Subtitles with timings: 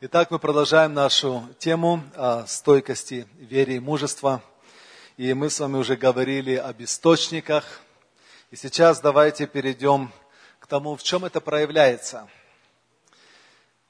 [0.00, 4.40] Итак, мы продолжаем нашу тему о стойкости, вере и мужества.
[5.16, 7.80] И мы с вами уже говорили об источниках.
[8.52, 10.12] И сейчас давайте перейдем
[10.60, 12.28] к тому, в чем это проявляется.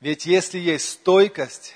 [0.01, 1.75] Ведь если есть стойкость,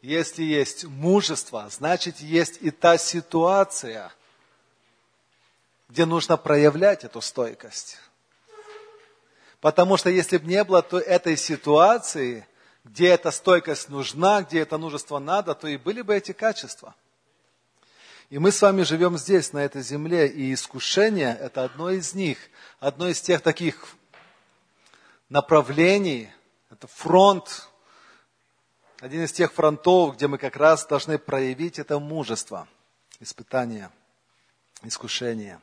[0.00, 4.10] если есть мужество, значит есть и та ситуация,
[5.90, 7.98] где нужно проявлять эту стойкость.
[9.60, 12.46] Потому что если бы не было то этой ситуации–
[12.86, 16.94] где эта стойкость нужна, где это мужество надо, то и были бы эти качества.
[18.30, 22.38] И мы с вами живем здесь, на этой земле, и искушение– это одно из них,
[22.80, 23.86] одно из тех таких
[25.28, 26.30] направлений,
[26.70, 27.68] это фронт,
[29.00, 32.66] один из тех фронтов, где мы как раз должны проявить это мужество,
[33.20, 33.90] испытание,
[34.82, 35.60] искушение.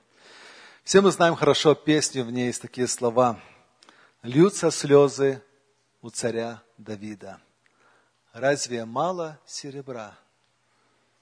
[0.84, 3.40] Все мы знаем хорошо песню, в ней есть такие слова.
[4.22, 5.42] «Льются слезы
[6.04, 7.40] у царя Давида.
[8.34, 10.16] Разве мало серебра?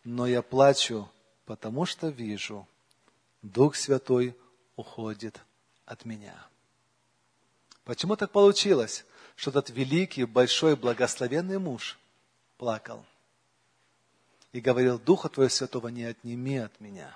[0.04, 1.10] Но я плачу,
[1.46, 2.68] потому что вижу,
[3.43, 4.35] Дух Святой
[4.76, 5.40] уходит
[5.85, 6.35] от меня.
[7.84, 11.99] Почему так получилось, что этот великий, большой, благословенный муж
[12.57, 13.05] плакал
[14.51, 17.16] и говорил, Духа Твоего Святого не отними от меня.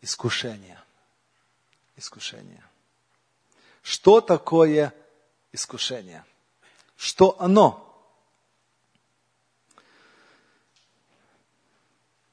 [0.00, 0.82] Искушение.
[1.96, 2.64] Искушение.
[3.82, 4.94] Что такое
[5.54, 6.24] искушение.
[6.96, 7.80] Что оно?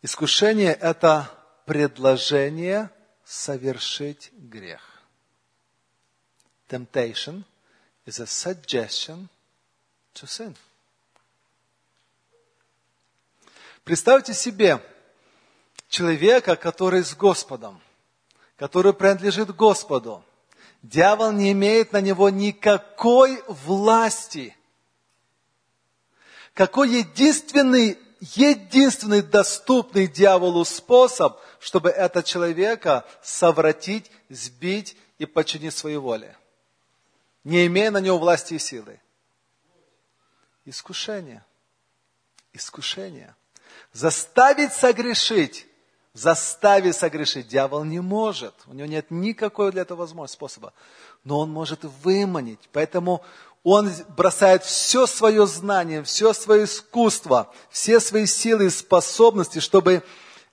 [0.01, 1.29] Искушение– это
[1.65, 2.89] предложение
[3.23, 4.81] совершить грех.
[6.67, 7.43] Temptation
[8.07, 9.27] is a suggestion
[10.15, 10.57] to sin.
[13.83, 14.83] Представьте себе
[15.89, 17.79] человека, который с Господом,
[18.57, 20.25] который принадлежит Господу–
[20.81, 24.55] Дьявол не имеет на него никакой власти.
[26.53, 36.35] Какой единственный, единственный доступный дьяволу способ, чтобы этого человека совратить, сбить и подчинить своей воле,
[37.43, 38.99] не имея на него власти и силы?
[40.65, 41.45] Искушение.
[42.53, 43.35] Искушение.
[43.93, 45.67] Заставить согрешить
[46.13, 48.53] заставить согрешить дьявол не может.
[48.67, 50.73] У него нет никакого для этого возможности, способа.
[51.23, 52.59] Но он может выманить.
[52.71, 53.23] Поэтому
[53.63, 60.03] он бросает все свое знание, все свое искусство, все свои силы и способности, чтобы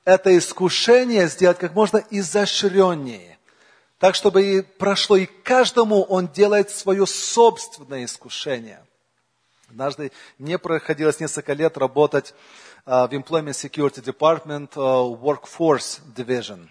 [0.04, 3.38] это искушение сделать как можно изощреннее.
[3.98, 8.84] Так, чтобы и прошло, и каждому он делает свое собственное искушение.
[9.68, 12.34] Однажды мне приходилось несколько лет работать
[12.86, 16.68] в Employment Security Department Workforce Division.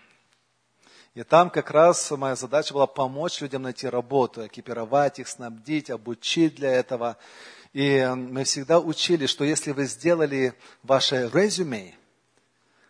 [1.13, 6.55] И там как раз моя задача была помочь людям найти работу, экипировать их, снабдить, обучить
[6.55, 7.17] для этого.
[7.73, 10.53] И мы всегда учили, что если вы сделали
[10.83, 11.95] ваше резюме,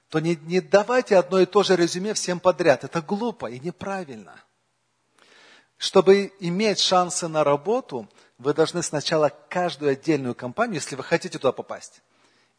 [0.10, 2.86] то не, не давайте одно и то же резюме всем подряд.
[2.86, 4.42] Это глупо и неправильно.
[5.78, 11.52] Чтобы иметь шансы на работу, вы должны сначала каждую отдельную компанию, если вы хотите туда
[11.52, 12.02] попасть,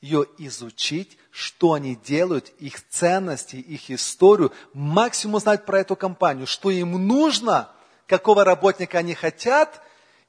[0.00, 6.70] ее изучить, что они делают, их ценности, их историю, максимум узнать про эту компанию, что
[6.70, 7.70] им нужно,
[8.06, 9.82] какого работника они хотят,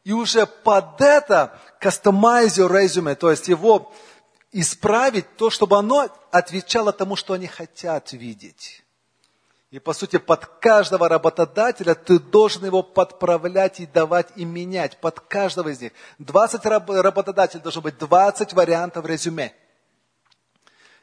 [0.03, 3.93] и уже под это customize your resume, то есть его
[4.51, 8.83] исправить, то, чтобы оно отвечало тому, что они хотят видеть.
[9.71, 14.99] И по сути под каждого работодателя ты должен его подправлять и давать и менять.
[14.99, 15.91] Под каждого из них.
[16.17, 19.53] 20 работодателей должно быть 20 вариантов резюме.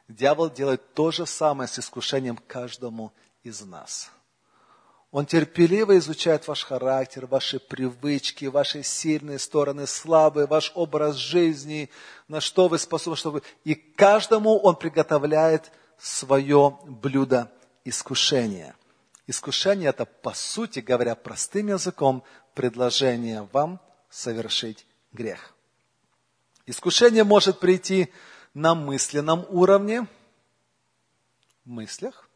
[0.09, 3.13] Дьявол делает то же самое с искушением каждому
[3.43, 4.11] из нас.
[5.11, 11.89] Он терпеливо изучает ваш характер, ваши привычки, ваши сильные стороны, слабые, ваш образ жизни,
[12.27, 13.43] на что вы способны, чтобы...
[13.63, 17.49] И каждому он приготовляет свое блюдо
[17.89, 18.75] искушение.
[19.27, 25.53] Искушение– это, по сути говоря, простым языком, предложение вам совершить грех.
[26.65, 28.11] Искушение может прийти
[28.53, 30.07] на мысленном уровне,
[31.63, 32.29] в мыслях,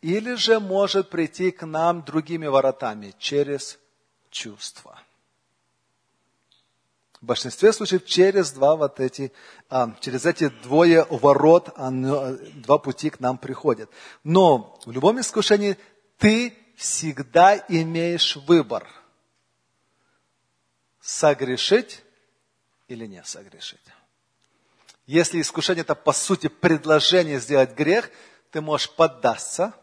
[0.00, 3.78] или же может прийти к нам другими воротами, через
[4.30, 5.02] чувства–
[7.20, 9.32] в большинстве случаев через два вот эти,
[9.68, 13.90] а, через эти двое ворот, оно, два пути к нам приходят.
[14.22, 15.76] Но в любом искушении
[16.16, 18.86] ты всегда имеешь выбор.
[21.00, 22.04] Согрешить
[22.86, 23.80] или не согрешить.
[25.06, 28.10] Если искушение это по сути предложение сделать грех,
[28.50, 29.74] ты можешь поддаться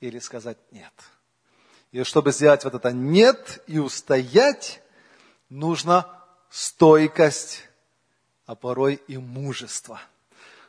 [0.00, 0.92] или сказать нет.
[1.92, 4.82] И чтобы сделать вот это нет и устоять,
[5.48, 6.21] нужна
[6.52, 7.66] стойкость,
[8.44, 10.00] а порой и мужество.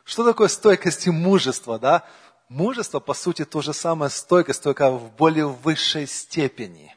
[0.02, 2.08] Что такое стойкость и мужество, да?
[2.48, 6.96] Мужество, по сути, то же самое стойкость, только в более высшей степени.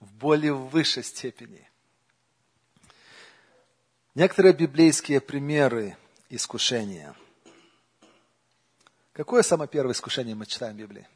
[0.00, 1.68] В более высшей степени.
[4.14, 5.96] Некоторые библейские примеры
[6.28, 7.14] искушения.
[9.12, 11.06] Какое самое первое искушение мы читаем в Библии?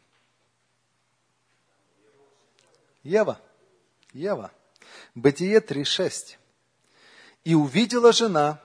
[3.03, 3.41] Ева.
[4.13, 4.53] Ева.
[5.15, 6.37] Бытие 3.6.
[7.45, 8.61] И увидела жена,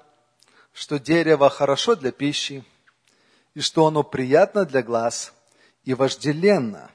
[0.74, 2.64] что дерево хорошо для пищи,
[3.54, 5.34] и что оно приятно для глаз
[5.86, 6.92] и вожделенно,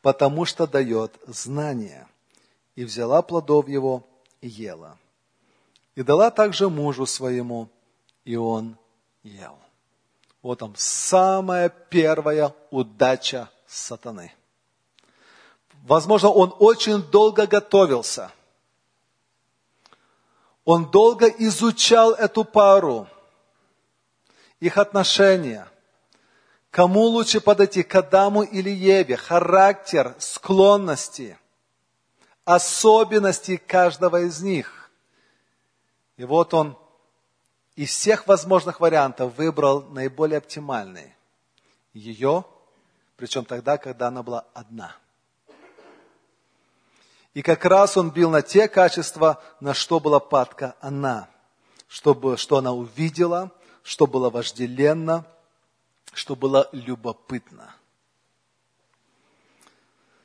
[0.00, 2.08] потому что дает знание.
[2.76, 4.06] И взяла плодов его
[4.40, 4.96] и ела.
[5.94, 7.68] И дала также мужу своему,
[8.24, 8.78] и он
[9.22, 9.58] ел.
[10.40, 14.32] Вот там самая первая удача сатаны.
[15.82, 18.30] Возможно, он очень долго готовился.
[20.64, 23.08] Он долго изучал эту пару,
[24.60, 25.66] их отношения.
[26.70, 31.36] Кому лучше подойти, к Адаму или Еве, характер, склонности,
[32.44, 34.90] особенности каждого из них.
[36.16, 36.78] И вот он
[37.74, 41.16] из всех возможных вариантов выбрал наиболее оптимальный.
[41.92, 42.44] Ее,
[43.16, 44.94] причем тогда, когда она была одна–
[47.34, 51.28] и как раз он бил на те качества, на что была падка она.
[51.86, 53.50] Чтобы, что она увидела,
[53.82, 55.24] что было вожделенно,
[56.12, 57.74] что было любопытно.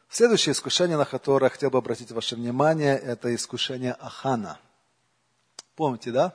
[0.10, 4.60] Следующее искушение, на которое хотел бы обратить ваше внимание, это искушение Ахана.
[5.76, 6.34] Помните, да?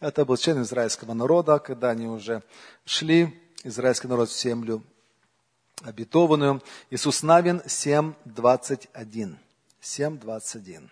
[0.00, 2.42] Это был член израильского народа, когда они уже
[2.84, 4.82] шли, израильский народ в землю
[5.82, 6.62] обетованную.
[6.90, 9.38] Иисус Навин 7, 21.
[9.86, 10.88] 7.21.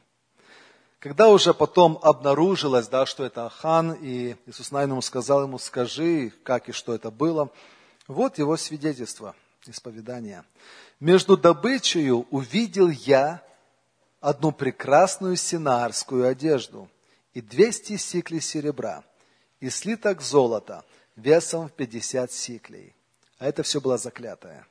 [1.01, 6.69] Когда уже потом обнаружилось, да, что это Ахан, и Иисус Навин сказал ему, скажи, как
[6.69, 7.51] и что это было,
[8.07, 9.35] вот его свидетельство,
[9.67, 10.45] исповедание.
[11.01, 13.43] «Между добычею увидел я
[14.21, 16.89] одну прекрасную синарскую одежду
[17.35, 19.05] и двести сиклей серебра,
[19.61, 20.85] и слиток золота
[21.17, 22.95] весом в пятьдесят сиклей».
[23.39, 24.67] А это все было заклятое.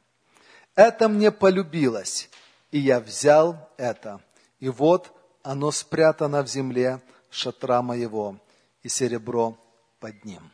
[0.76, 2.30] «Это мне полюбилось,
[2.74, 4.20] и я взял это,
[4.60, 5.12] и вот
[5.44, 8.40] оно спрятано в земле шатра моего,
[8.82, 9.56] и серебро
[10.00, 10.52] под ним.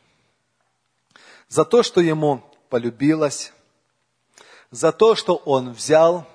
[1.48, 3.54] За то, что ему полюбилось,
[4.70, 6.26] за то, что он взял,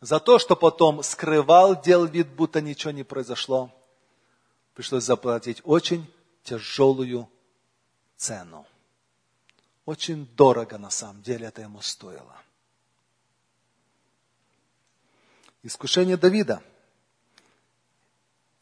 [0.00, 3.70] за то, что потом скрывал, делал вид, будто ничего не произошло,
[4.74, 6.12] пришлось заплатить очень
[6.42, 7.30] тяжелую
[8.16, 8.66] цену.
[9.86, 12.36] Очень дорого на самом деле это ему стоило.
[15.66, 16.62] Искушение Давида.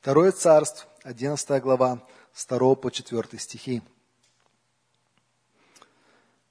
[0.00, 2.06] Второе царство, 11 глава,
[2.48, 3.82] 2 по 4 стихи.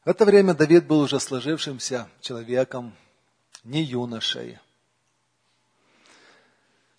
[0.03, 2.93] В это время Давид был уже сложившимся человеком,
[3.63, 4.59] не юношей.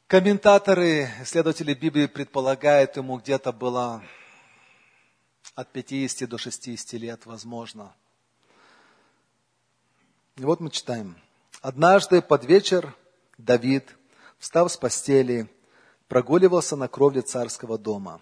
[0.06, 4.02] Комментаторы, исследователи Библии предполагают, ему где-то было
[5.54, 7.94] от 50 до 60 лет, возможно.
[10.36, 11.18] И вот мы читаем.
[11.60, 12.94] Однажды под вечер
[13.42, 13.96] Давид,
[14.38, 15.48] встав с постели,
[16.06, 18.20] прогуливался на кровле царского дома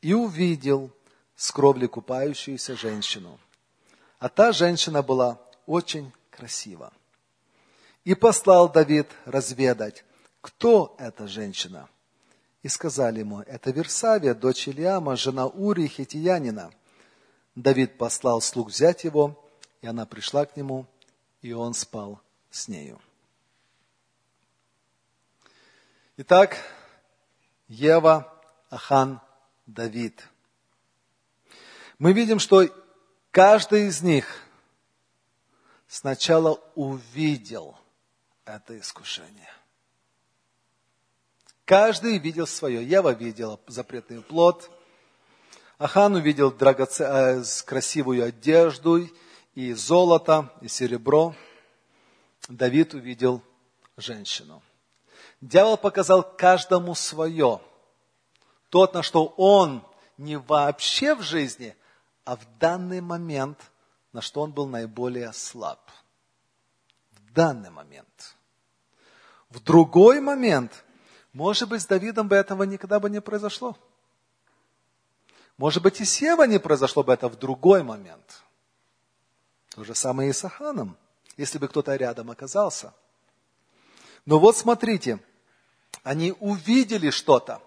[0.00, 0.90] и увидел
[1.36, 3.38] с кровли купающуюся женщину.
[4.18, 6.92] А та женщина была очень красива.
[8.04, 10.04] И послал Давид разведать,
[10.40, 11.88] кто эта женщина.
[12.62, 16.72] И сказали ему, это Версавия, дочь Ильяма, жена Урии Хитиянина.
[17.54, 19.40] Давид послал слуг взять его,
[19.80, 20.86] и она пришла к нему,
[21.40, 23.00] и он спал с нею.
[26.16, 26.56] Итак,
[27.66, 28.32] Ева,
[28.70, 29.20] Ахан,
[29.66, 30.22] Давид.
[31.98, 32.68] Мы видим, что
[33.32, 34.24] каждый из них
[35.88, 37.76] сначала увидел
[38.44, 39.50] это искушение.
[41.64, 42.88] Каждый видел свое.
[42.88, 44.70] Ева видела запретный плод.
[45.78, 47.02] Ахан увидел драгоце...
[47.02, 49.10] Э, красивую одежду
[49.56, 51.34] и золото, и серебро.
[52.48, 53.42] Давид увидел
[53.96, 54.62] женщину.
[55.44, 57.60] Дьявол показал каждому свое.
[58.70, 59.86] Тот, на что он
[60.16, 61.76] не вообще в жизни,
[62.24, 63.58] а в данный момент,
[64.14, 65.90] на что он был наиболее слаб.
[67.12, 68.36] В данный момент.
[69.50, 70.82] В другой момент,
[71.34, 73.76] может быть, с Давидом бы этого никогда бы не произошло.
[75.58, 78.42] Может быть, и с Евой не произошло бы это в другой момент.
[79.74, 80.96] То же самое и с Аханом,
[81.36, 82.94] если бы кто-то рядом оказался.
[84.24, 85.18] Но вот смотрите–
[86.04, 87.60] Они увидели что-то.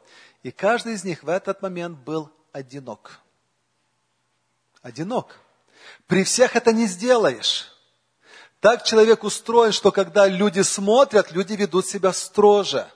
[0.43, 3.19] И каждый из них в этот момент был одинок.
[4.81, 5.35] Одинок.
[6.05, 7.73] При всех это не сделаешь.
[8.59, 12.87] Так человек устроен, что когда люди смотрят, люди ведут себя строже.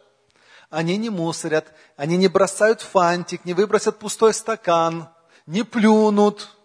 [0.70, 5.10] Они не мусорят, они не бросают фантик, не выбросят пустой стакан,
[5.46, 6.56] не плюнут.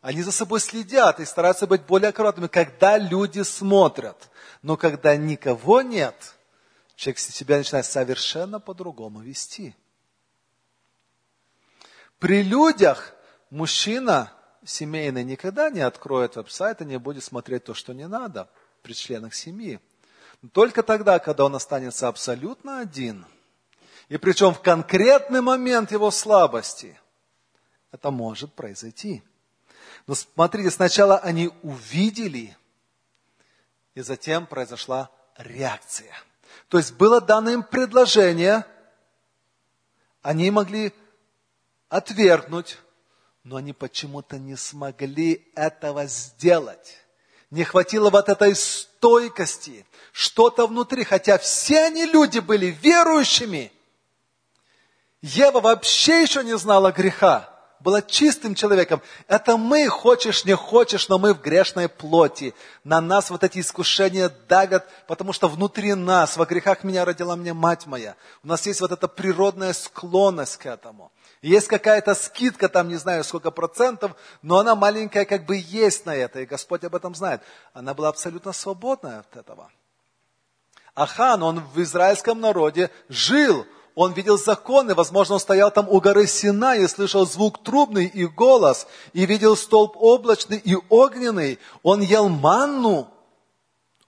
[0.00, 4.28] Они за собой следят и стараются быть более аккуратными, когда люди смотрят.
[4.62, 6.35] Но когда никого нет,
[6.96, 9.76] человек себя начинает совершенно по-другому вести.
[12.18, 13.14] При людях
[13.50, 14.32] мужчина
[14.64, 18.48] семейный никогда не откроет веб-сайт и не будет смотреть то, что не надо
[18.82, 19.78] при членах семьи.
[20.52, 23.26] Только тогда, когда он останется абсолютно один,
[24.08, 26.98] и причем в конкретный момент его слабости,
[27.90, 29.22] это может произойти.
[30.06, 32.56] Но смотрите, сначала они увидели,
[33.94, 36.14] и затем произошла реакция.
[36.68, 38.66] То есть было дано им предложение,
[40.22, 40.92] они могли
[41.88, 42.78] отвергнуть,
[43.44, 46.98] но они почему-то не смогли этого сделать.
[47.50, 53.72] Не хватило вот этой стойкости, что-то внутри, хотя все они люди были верующими.
[55.22, 59.02] Ева вообще еще не знала греха была чистым человеком.
[59.28, 62.54] Это мы, хочешь, не хочешь, но мы в грешной плоти.
[62.84, 67.52] На нас вот эти искушения давят, потому что внутри нас, во грехах меня родила мне
[67.52, 68.16] мать моя.
[68.42, 71.12] У нас есть вот эта природная склонность к этому.
[71.42, 76.14] Есть какая-то скидка, там не знаю сколько процентов, но она маленькая как бы есть на
[76.14, 77.42] это, и Господь об этом знает.
[77.72, 79.70] Она была абсолютно свободная от этого.
[80.94, 83.66] Ахан, он в израильском народе жил,
[83.96, 88.26] он видел законы, возможно, он стоял там у горы Сина и слышал звук трубный и
[88.26, 91.58] голос, и видел столб облачный и огненный.
[91.82, 93.08] Он ел манну,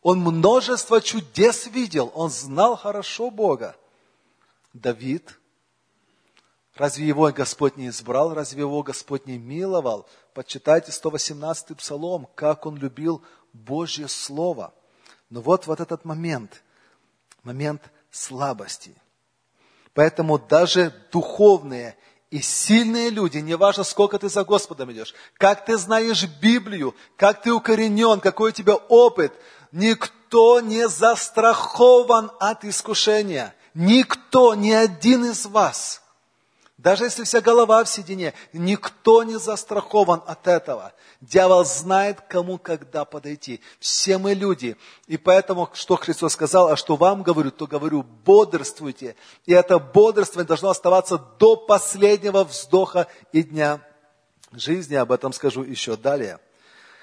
[0.02, 3.76] он множество чудес видел, он знал хорошо Бога.
[4.74, 5.40] Давид,
[6.74, 10.06] разве его Господь не избрал, разве его Господь не миловал?
[10.34, 13.22] Почитайте 118-й псалом, как он любил
[13.54, 14.74] Божье Слово.
[15.30, 16.62] Но вот, вот этот момент,
[17.42, 18.94] момент слабости–
[19.98, 21.96] Поэтому даже духовные
[22.30, 27.52] и сильные люди, неважно, сколько ты за Господом идешь, как ты знаешь Библию, как ты
[27.52, 29.32] укоренен, какой у тебя опыт,
[29.72, 33.56] никто не застрахован от искушения.
[33.74, 36.00] Никто, ни один из вас–
[36.78, 40.92] даже если вся голова в седине, никто не застрахован от этого.
[41.20, 43.60] Дьявол знает, кому когда подойти.
[43.80, 44.76] Все мы люди.
[45.08, 49.16] И поэтому, что Христос сказал, а что вам говорю, то говорю, бодрствуйте.
[49.44, 53.80] И это бодрствование должно оставаться до последнего вздоха и дня
[54.52, 54.94] жизни.
[54.94, 56.38] Об этом скажу еще далее.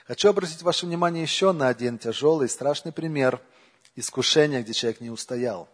[0.08, 3.42] Хочу обратить ваше внимание еще на один тяжелый, страшный пример
[3.98, 5.68] искушения, где человек не устоял.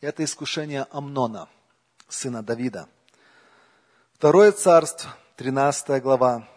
[0.00, 1.48] Это искушение Амнона,
[2.08, 2.86] сына Давида–
[4.18, 6.48] Второе царство, 13 глава.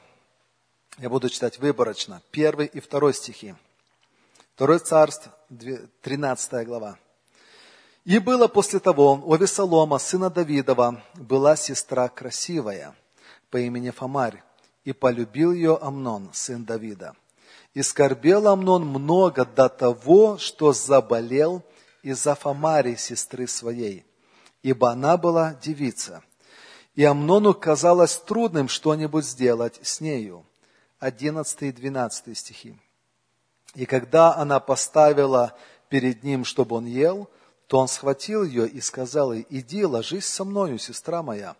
[0.97, 2.23] Я буду читать выборочно.
[2.31, 3.53] Первый и второй стихи.
[4.55, 5.31] Второе царство,
[6.01, 6.97] 13 глава.
[8.03, 12.95] И было после того, у Весолома, сына Давидова, была сестра красивая
[13.51, 14.41] по имени Фомарь,
[14.83, 17.13] и полюбил ее Амнон, сын Давида.
[17.75, 21.61] И скорбел Амнон много до того, что заболел
[22.01, 24.03] из-за Фомари, сестры своей,
[24.63, 26.23] ибо она была девица–
[26.95, 30.45] и Амнону казалось трудным что-нибудь сделать с нею.
[30.99, 32.77] 11 и 12 стихи.
[33.73, 35.55] И когда она поставила
[35.89, 37.29] перед ним, чтобы он ел,
[37.67, 41.55] то он схватил ее и сказал ей, иди, ложись со мною, сестра моя.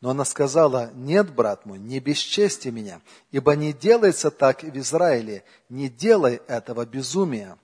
[0.00, 3.00] Но она сказала, нет, брат мой, не бесчести меня,
[3.32, 7.58] ибо не делается так в Израиле, не делай этого безумия.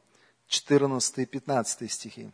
[0.49, 2.31] 14 и 15 стихи.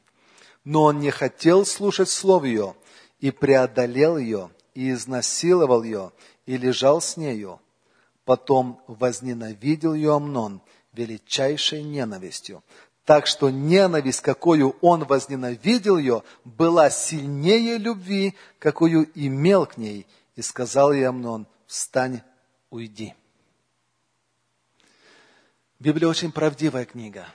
[0.64, 2.74] Но он не хотел слушать слов ее
[3.18, 6.10] и преодолел ее, и изнасиловал ее,
[6.46, 7.60] и лежал с нею.
[8.24, 10.62] Потом возненавидел ее Амнон
[10.94, 12.64] величайшей ненавистью.
[13.04, 20.06] Так что ненависть, какую он возненавидел ее, была сильнее любви, какую имел к ней.
[20.34, 22.22] И сказал ей Амнон, встань,
[22.70, 23.12] уйди.
[25.78, 27.26] Библия очень правдивая книга.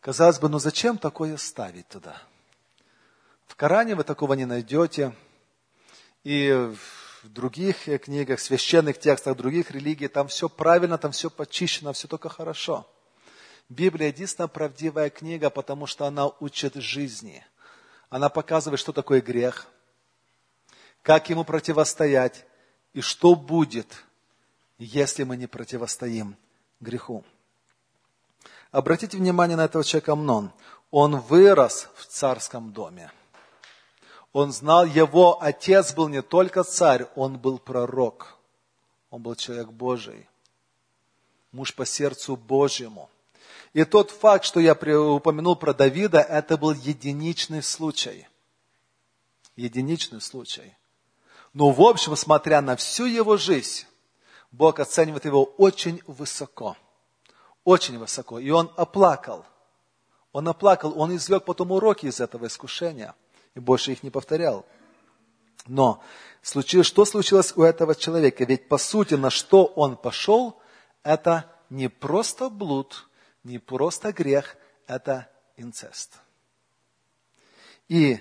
[0.00, 2.22] Казалось бы, ну зачем такое ставить туда?
[3.46, 5.14] В Коране вы такого не найдете.
[6.24, 6.52] И
[7.22, 12.28] в других книгах, священных текстах других религий, там все правильно, там все почищено, все только
[12.28, 12.86] хорошо.
[13.68, 17.44] Библия единственная правдивая книга, потому что она учит жизни.
[18.10, 19.66] Она показывает, что такое грех,
[21.02, 22.44] как ему противостоять
[22.92, 24.04] и что будет,
[24.78, 26.36] если мы не противостоим
[26.80, 27.24] греху.
[28.70, 30.52] Обратите внимание на этого человека Амнон.
[30.90, 33.10] Он вырос в царском доме.
[34.32, 38.38] Он знал, его отец был не только царь, он был пророк.
[39.10, 40.26] Он был человек Божий.
[41.52, 43.10] Муж по сердцу Божьему.
[43.74, 48.26] И тот факт, что я упомянул про Давида, это был единичный случай.
[49.54, 50.74] Единичный случай.
[51.52, 53.84] Но в общем, смотря на всю его жизнь,
[54.50, 56.76] Бог оценивает его очень высоко.
[57.64, 58.38] Очень высоко.
[58.38, 59.44] И он оплакал.
[60.32, 63.14] Он оплакал, он извлек потом уроки из этого искушения.
[63.54, 64.66] И больше их не повторял.
[65.66, 66.02] Но
[66.42, 68.44] случилось, что случилось у этого человека?
[68.44, 70.60] Ведь по сути, на что он пошел,
[71.02, 73.08] это не просто блуд,
[73.44, 74.56] не просто грех,
[74.86, 76.18] это инцест.
[77.88, 78.18] И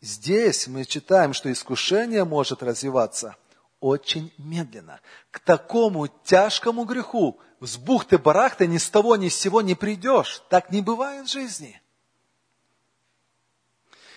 [0.00, 3.36] здесь мы читаем, что искушение может развиваться
[3.80, 5.00] очень медленно.
[5.30, 10.42] К такому тяжкому греху с бухты-барахты ни с того ни с сего не придешь.
[10.48, 11.80] Так не бывает в жизни.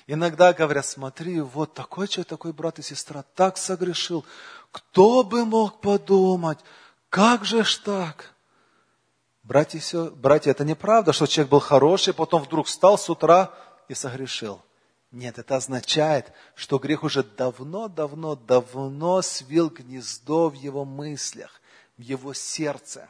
[0.07, 4.25] Иногда говорят, смотри, вот такой человек, такой брат и сестра так согрешил.
[4.71, 6.59] Кто бы мог подумать,
[7.09, 8.33] как же ж так?
[9.43, 13.53] Братья, все, братья, это неправда, что человек был хороший, потом вдруг встал с утра
[13.87, 14.61] и согрешил.
[15.11, 21.59] Нет, это означает, что грех уже давно-давно-давно свил гнездо в его мыслях,
[21.97, 23.09] в его сердце.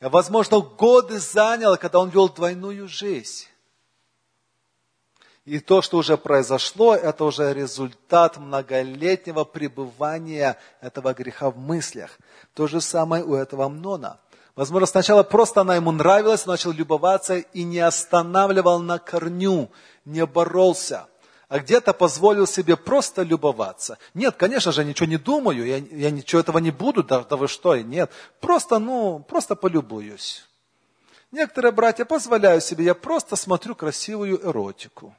[0.00, 3.46] И, возможно, годы заняло, когда он вел двойную жизнь.
[5.44, 12.18] И то, что уже произошло, это уже результат многолетнего пребывания этого греха в мыслях.
[12.54, 14.20] То же самое у этого Амнона.
[14.54, 19.70] Возможно, сначала просто она ему нравилась, начал любоваться и не останавливал на корню,
[20.04, 21.08] не боролся,
[21.48, 23.98] а где-то позволил себе просто любоваться.
[24.14, 27.48] Нет, конечно же, ничего не думаю, я, я ничего этого не буду, да, да вы
[27.48, 28.12] что, нет.
[28.40, 30.46] Просто, ну, просто полюбуюсь.
[31.32, 35.16] Некоторые братья позволяют себе, я просто смотрю красивую эротику.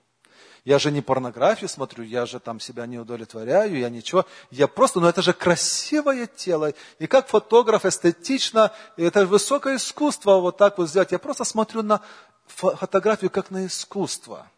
[0.65, 4.25] Я же не порнографию смотрю, я же там себя не удовлетворяю, я ничего.
[4.49, 6.71] Я просто, ну это же красивое тело.
[6.99, 11.11] И как фотограф эстетично, это высокое искусство вот так вот сделать.
[11.11, 12.01] Я просто смотрю на
[12.45, 14.49] фотографию как на искусство.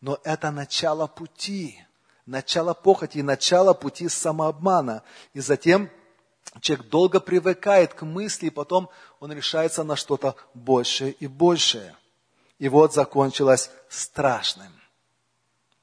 [0.00, 1.84] Но это начало пути,
[2.26, 5.02] начало похоти, начало пути самообмана.
[5.34, 5.90] И затем
[6.60, 11.96] человек долго привыкает к мысли, и потом он решается на что-то большее и большее.
[12.62, 14.72] И вот закончилось страшным,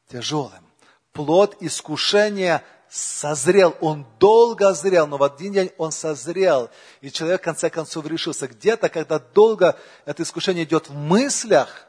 [0.07, 0.63] тяжелым.
[1.11, 6.69] Плод искушения созрел, он долго зрел, но в один день он созрел.
[7.01, 8.47] И человек в конце концов решился.
[8.47, 11.85] Где-то, когда долго это искушение идет в мыслях,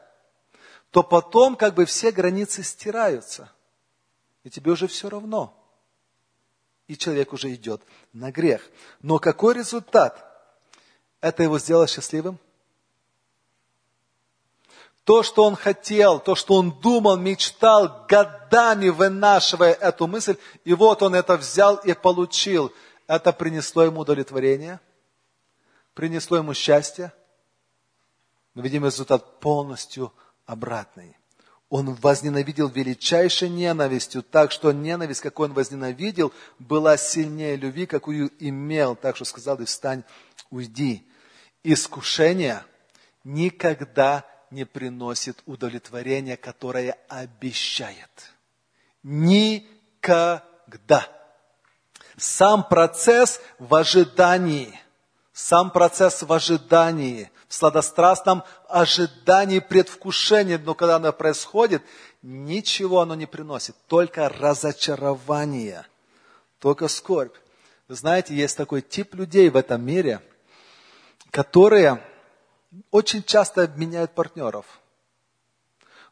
[0.89, 3.49] то потом как бы все границы стираются.
[4.43, 5.57] И тебе уже все равно.
[6.87, 8.69] И человек уже идет на грех.
[9.01, 10.21] Но какой результат?
[11.21, 12.37] Это его сделало счастливым?
[15.11, 21.03] То, что он хотел, то, что он думал, мечтал, годами вынашивая эту мысль, и вот
[21.03, 22.71] он это взял и получил.
[23.07, 24.79] Это принесло ему удовлетворение,
[25.93, 27.11] принесло ему счастье.
[28.53, 30.13] Мы видим результат полностью
[30.45, 31.17] обратный.
[31.67, 38.95] Он возненавидел величайшей ненавистью, так что ненависть, какую он возненавидел, была сильнее любви, какую имел.
[38.95, 40.05] Так что сказал, и встань,
[40.51, 41.05] уйди.
[41.63, 42.63] Искушение
[43.25, 48.33] никогда не приносит удовлетворения, которое обещает.
[49.01, 51.07] Никогда.
[52.17, 54.79] Сам процесс в ожидании,
[55.33, 61.81] сам процесс в ожидании, в сладострастном ожидании, предвкушении, но когда оно происходит,
[62.21, 65.85] ничего оно не приносит, только разочарование,
[66.59, 67.35] только скорбь.
[67.87, 70.21] Вы знаете, есть такой тип людей в этом мире,
[71.31, 72.03] которые
[72.89, 74.65] очень часто меняют партнеров,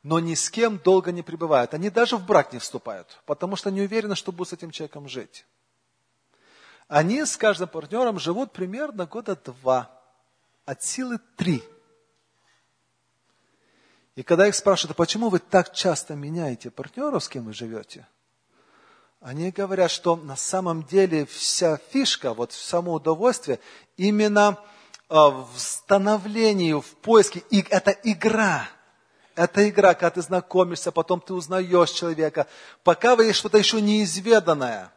[0.04, 1.74] но ни с кем долго не пребывают.
[1.74, 5.08] Они даже в брак не вступают, потому что не уверены, что будут с этим человеком
[5.08, 5.46] жить.
[6.88, 9.92] Они с каждым партнером живут примерно года два,
[10.66, 11.64] от силы три.
[14.16, 18.08] И когда их спрашивают, а почему вы так часто меняете партнеров, с кем вы живете?
[19.22, 23.60] Они говорят, что на самом деле вся фишка, вот само удовольствие,
[23.98, 24.58] именно
[25.10, 27.44] в становлении, в поиске.
[27.50, 28.70] И это игра.
[29.36, 32.48] Это игра, когда ты знакомишься, потом ты узнаешь человека,
[32.84, 34.92] пока вы есть что-то еще неизведанное.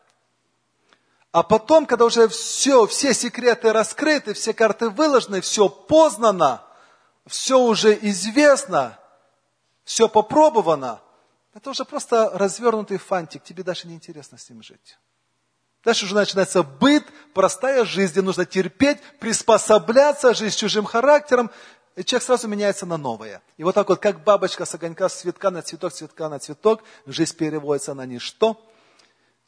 [1.30, 6.62] А потом, когда уже все, все секреты раскрыты, все карты выложены, все познано,
[7.26, 8.98] все уже известно,
[9.84, 11.00] все попробовано,
[11.54, 14.98] это уже просто развернутый фантик, тебе даже не интересно с ним жить.
[15.84, 21.50] Дальше уже начинается быт, простая жизнь, где нужно терпеть, приспособляться, жить с чужим характером.
[21.96, 23.42] и человек сразу меняется на новое.
[23.56, 26.82] И вот так вот, как бабочка с огонька, с цветка на цветок, цветка на цветок,
[27.06, 28.64] жизнь переводится на ничто.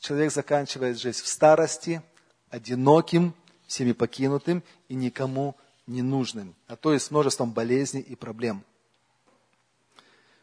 [0.01, 2.03] Человек заканчивает жизнь в старости,
[2.51, 3.35] одиноким,
[3.67, 8.65] всеми покинутым и никому не нужным, а то и с множеством болезней и проблем.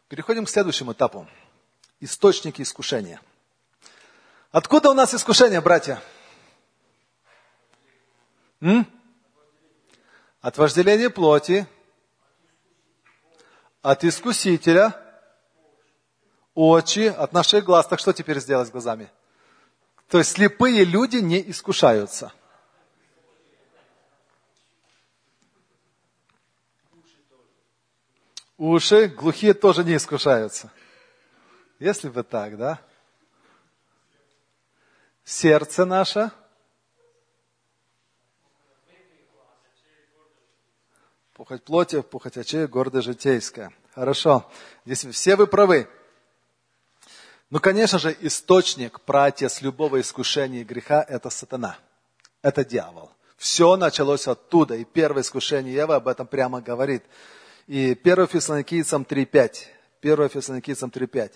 [0.08, 1.27] Переходим к следующему этапу.
[1.99, 3.21] Источники искушения.
[4.51, 6.01] Откуда у нас искушение, братья?
[8.59, 8.85] М?
[10.41, 11.65] От вожделения плоти,
[13.81, 14.93] от искусителя,
[16.53, 17.87] очи, от наших глаз.
[17.87, 19.09] Так что теперь сделать с глазами?
[20.09, 22.33] То есть слепые люди не искушаются.
[28.57, 30.69] Уши, глухие тоже не искушаются.
[31.79, 32.81] Если бы так, да?
[35.23, 36.31] Сердце наше.
[41.34, 43.71] Пухоть плоти, пухоть очей, гордо житейская.
[43.93, 44.49] Хорошо.
[44.86, 45.88] Здесь все вы правы.
[47.49, 51.77] Ну, конечно же, источник, праотец любого искушения и греха– это сатана.
[52.41, 53.12] Это дьявол.
[53.38, 54.75] Все началось оттуда.
[54.75, 57.03] И первое искушение Ева об этом прямо говорит–
[57.71, 59.67] и 1 Фессалоникийцам 3.5.
[60.01, 61.31] 1 Фессалоникийцам 3.5.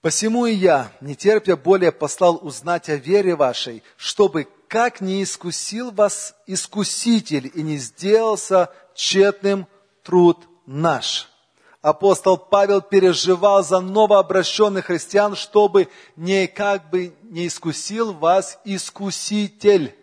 [0.00, 5.90] «Посему и я, не терпя более, послал узнать о вере вашей, чтобы как не искусил
[5.90, 9.66] вас искуситель и не сделался тщетным
[10.02, 11.28] труд наш».
[11.82, 19.94] Апостол Павел переживал за новообращенных христиан, чтобы не как бы не искусил вас искуситель.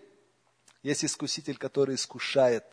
[0.81, 2.65] Есть искуситель, который искушает,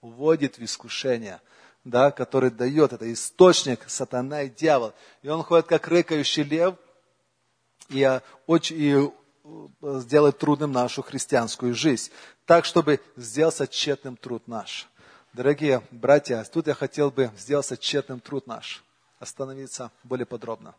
[0.00, 1.40] уводит в искушение–
[1.84, 4.92] да, который дает, это источник, сатана и дьявол.
[5.22, 6.76] И он ходит как рыкающий лев
[7.88, 12.10] и, а, очень, и э, сделает трудным нашу христианскую жизнь,
[12.46, 14.88] так, чтобы сделался тщетным труд наш.
[15.32, 18.84] Дорогие братья, тут я хотел бы сделаться тщетным труд наш,
[19.18, 20.74] остановиться более подробно.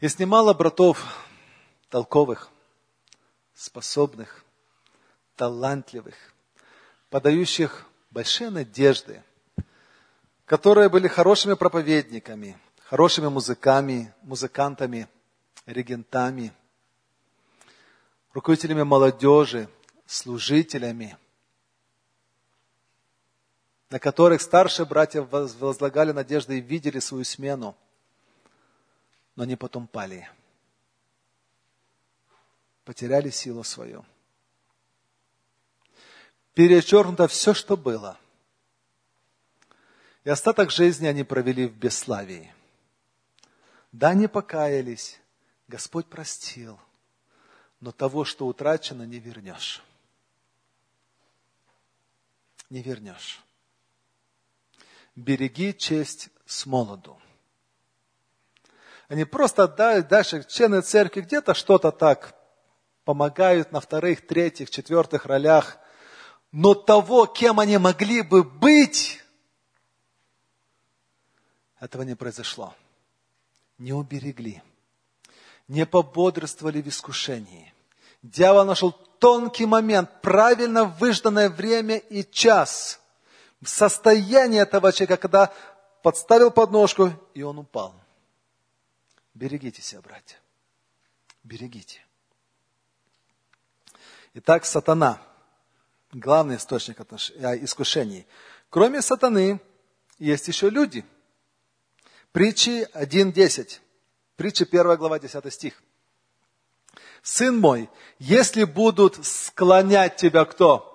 [0.00, 1.00] Есть немало братов
[1.88, 2.50] толковых,
[3.54, 4.44] способных,
[5.36, 6.31] талантливых,
[7.12, 9.22] подающих большие надежды,
[10.46, 15.06] которые были хорошими проповедниками, хорошими музыками, музыкантами,
[15.66, 16.54] регентами,
[18.32, 19.68] руководителями молодежи,
[20.06, 21.18] служителями,
[23.90, 27.76] на которых старшие братья возлагали надежды и видели свою смену,
[29.36, 30.30] но они потом пали,
[32.86, 34.02] потеряли силу свою
[36.54, 38.18] перечеркнуто все, что было.
[40.24, 42.54] И остаток жизни они провели в бесславии.
[43.90, 45.20] Да, они покаялись,
[45.68, 46.78] Господь простил,
[47.80, 49.82] но того, что утрачено, не вернешь.
[52.70, 53.42] Не вернешь.
[55.14, 57.20] Береги честь с молоду.
[59.08, 62.34] Они просто дальше члены церкви где-то что-то так
[63.04, 65.78] помогают на вторых, третьих, четвертых ролях–
[66.52, 69.22] но того, кем они могли бы быть,
[71.80, 72.74] этого не произошло.
[73.78, 74.62] Не уберегли,
[75.66, 77.72] не пободрствовали в искушении.
[78.22, 83.00] Дьявол нашел тонкий момент, правильно выжданное время и час.
[83.60, 85.52] В состоянии этого человека, когда
[86.02, 87.94] подставил подножку, и он упал.
[89.34, 90.38] Берегите себя, братья.
[91.42, 92.04] Берегите.
[94.34, 95.20] Итак, сатана–
[96.12, 97.00] главный источник.
[97.00, 98.26] Э, искушений.
[98.70, 99.60] Кроме сатаны,
[100.18, 101.04] есть еще люди.
[102.32, 103.80] Притчи 1.10.
[104.36, 105.82] Притча 1 глава 10 стих.
[107.22, 110.88] Сын мой, если будут склонять тебя кто?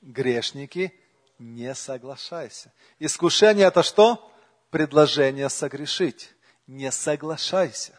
[0.00, 0.94] Грешники,
[1.38, 2.72] не соглашайся.
[2.98, 4.32] Искушение это что?
[4.70, 6.32] Предложение согрешить.
[6.66, 7.98] Не соглашайся.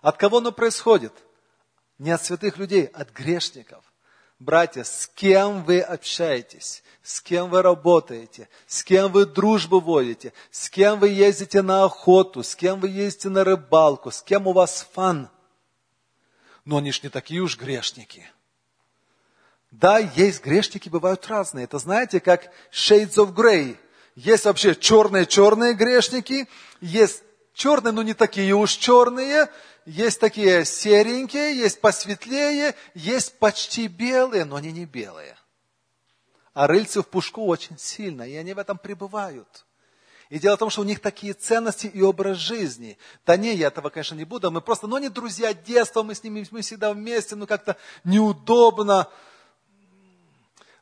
[0.00, 1.12] От кого оно происходит?
[1.98, 3.91] Не от святых людей, от грешников.
[4.42, 10.68] Братья, с кем вы общаетесь, с кем вы работаете, с кем вы дружбу водите, с
[10.68, 14.88] кем вы ездите на охоту, с кем вы ездите на рыбалку, с кем у вас
[14.94, 15.30] фан.
[16.64, 18.28] Но они ж не такие уж грешники.
[19.70, 21.66] Да, есть грешники, бывают разные.
[21.66, 23.78] Это знаете, как shades of grey.
[24.16, 26.48] Есть вообще черные-черные грешники,
[26.80, 27.22] есть
[27.54, 29.48] черные, но не такие уж черные,
[29.84, 35.36] есть такие серенькие, есть посветлее, есть почти белые, но они не белые.
[36.54, 39.64] А рыльцы в пушку очень сильно, и они в этом пребывают.
[40.28, 42.96] И дело в том, что у них такие ценности и образ жизни.
[43.26, 44.50] Да не, я этого, конечно, не буду.
[44.50, 49.08] Мы просто, ну, они друзья детства, мы с ними мы всегда вместе, ну, как-то неудобно.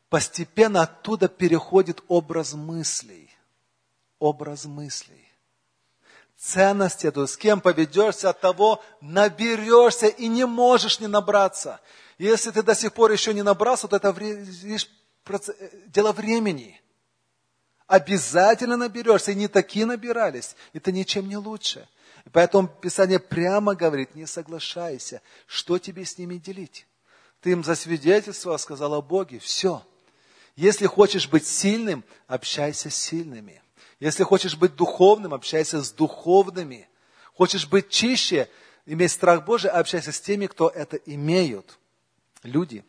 [0.09, 3.29] постепенно оттуда переходит образ мыслей.
[4.21, 5.30] Образ мыслей.
[6.41, 11.81] Ценность эту, с кем поведешься, от того наберешься и не можешь не набраться.
[12.17, 14.89] Если ты до сих пор еще не набрался, то это лишь
[15.89, 16.81] дело времени.
[17.87, 21.87] Обязательно наберешься, и не такие набирались, это ничем не лучше.
[22.25, 26.87] И поэтому Писание прямо говорит, не соглашайся, что тебе с ними делить.
[27.43, 29.85] Ты им засвидетельствовал, сказал о Боге, все.
[30.57, 33.63] Если хочешь быть сильным, общайся с сильными.
[34.01, 36.89] Если хочешь быть духовным, общайся с духовными.
[37.35, 38.49] Хочешь быть чище,
[38.87, 41.79] иметь страх Божий, общайся с теми, кто это имеют.
[42.43, 42.83] Люди.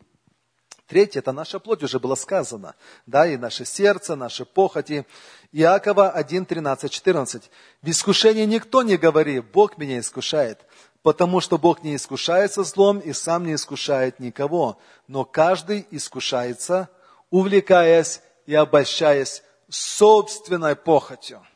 [0.86, 2.74] Третье, это наша плоть, уже было сказано.
[3.06, 5.06] Да, и наше сердце, наши похоти.
[5.52, 7.50] Иакова 1, 13, 14.
[7.82, 10.60] В искушении никто не говори, Бог меня искушает.
[11.02, 14.78] Потому что Бог не искушается злом и сам не искушает никого.
[15.08, 16.88] Но каждый искушается,
[17.30, 19.42] увлекаясь и обольщаясь
[19.74, 21.46] собственной похотью.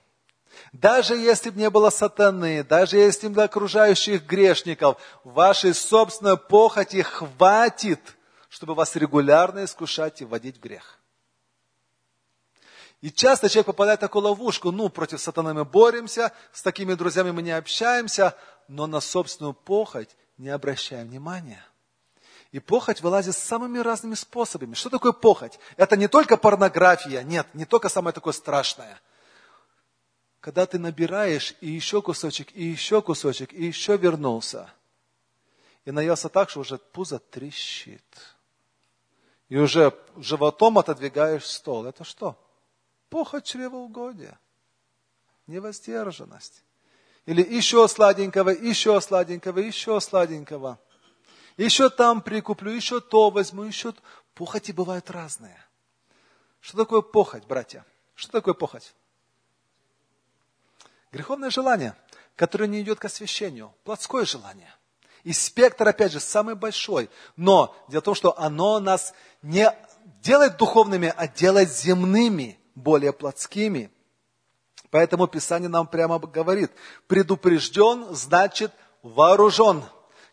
[0.73, 8.01] Даже если бы не было сатаны, даже если бы окружающих грешников, вашей собственной похоти хватит,
[8.49, 10.99] чтобы вас регулярно искушать и вводить в грех.
[13.01, 17.31] И часто человек попадает в такую ловушку, ну, против сатаны мы боремся, с такими друзьями
[17.31, 18.35] мы не общаемся,
[18.69, 21.65] но на собственную похоть не обращаем внимания.
[22.57, 24.73] И похоть вылазит самыми разными способами.
[24.73, 25.59] Что такое похоть?
[25.77, 28.99] Это не только порнография, нет, не только самое такое страшное.
[30.40, 34.71] Когда ты набираешь и еще кусочек, и еще кусочек, и еще вернулся.
[35.85, 38.01] И наелся так, что уже пузо трещит.
[39.51, 41.85] И уже животом отодвигаешь стол.
[41.85, 42.42] Это что?
[43.11, 44.38] Похоть чревоугодия.
[45.47, 46.62] Невоздержанность.
[47.27, 50.81] Или еще сладенького, еще сладенького, еще сладенького.
[51.57, 53.95] Еще там прикуплю, еще то возьму, еще...
[54.35, 55.59] Похоти бывают разные.
[56.61, 57.87] Что такое похоть, братья?
[58.14, 58.92] Что такое похоть?
[61.11, 61.97] Греховное желание,
[62.35, 63.73] которое не идет к освящению.
[63.85, 64.75] Плотское желание.
[65.25, 67.09] И спектр, опять же, самый большой.
[67.37, 69.73] Но дело в том, что оно нас не
[70.21, 73.90] делает духовными, а делает земными, более плотскими.
[74.90, 76.71] Поэтому Писание нам прямо говорит,
[77.07, 79.83] предупрежден, значит вооружен.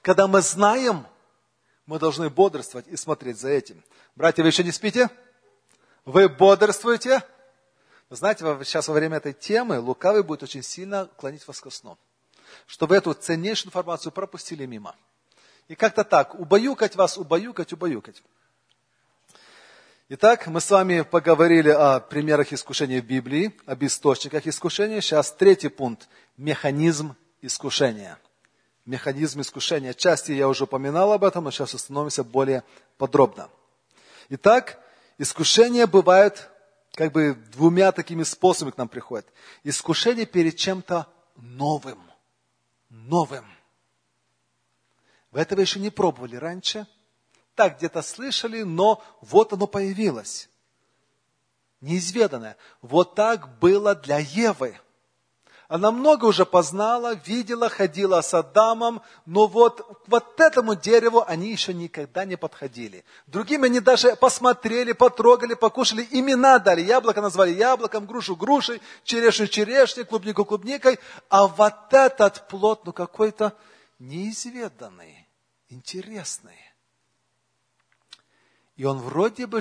[0.02, 1.08] Когда мы знаем,
[1.86, 3.84] мы должны бодрствовать и смотреть за этим.
[4.16, 5.10] Братья, вы еще не спите?
[6.06, 7.24] Вы бодрствуете?
[8.10, 11.98] Вы знаете, сейчас во время этой темы лукавый будет очень сильно клонить вас ко сну.
[12.68, 14.96] Чтобы эту ценнейшую информацию пропустили мимо.
[15.68, 18.22] И как-то так, убаюкать вас, убаюкать, убаюкать.
[20.10, 25.02] Итак, мы с вами поговорили о примерах искушения в Библии, об источниках искушения.
[25.02, 28.20] Сейчас третий пункт– механизм искушения.
[28.86, 29.94] Механизм искушения.
[29.94, 32.64] Части я уже упоминал об этом, но сейчас остановимся более
[32.98, 33.50] подробно.
[34.30, 34.80] Итак,
[35.18, 36.50] искушение бывает
[36.94, 39.28] как бы двумя такими способами к нам приходит.
[39.64, 42.00] Искушение перед чем-то новым.
[42.90, 43.46] Новым.
[45.32, 46.88] Вы этого еще не пробовали раньше–
[47.56, 50.50] так где-то слышали, но вот оно появилось.
[51.82, 52.58] Неизведанное.
[52.82, 54.80] Вот так было для Евы.
[55.74, 61.50] Она много уже познала, видела, ходила с Адамом, но вот к вот этому дереву они
[61.50, 63.04] еще никогда не подходили.
[63.26, 66.82] Другим они даже посмотрели, потрогали, покушали, имена дали.
[66.82, 71.00] Яблоко назвали яблоком, грушу грушей, черешню черешней, клубнику клубникой.
[71.28, 73.58] А вот этот плод, ну какой-то
[73.98, 75.28] неизведанный,
[75.70, 76.60] интересный.
[78.76, 79.60] И он вроде бы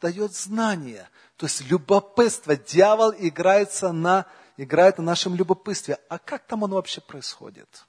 [0.00, 1.10] дает знания.
[1.36, 2.54] То есть любопытство.
[2.54, 4.24] Дьявол играется на,
[4.58, 5.98] играет на нашем любопытстве.
[6.08, 7.86] А как там оно вообще происходит?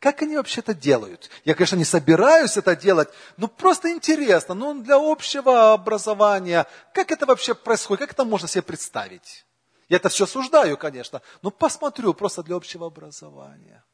[0.00, 1.30] Как они вообще это делают?
[1.44, 7.26] Я, конечно, не собираюсь это делать, но просто интересно, ну, для общего образования, как это
[7.26, 9.46] вообще происходит, как это можно себе представить?
[9.88, 13.84] Я это все осуждаю, конечно, но посмотрю просто для общего образования.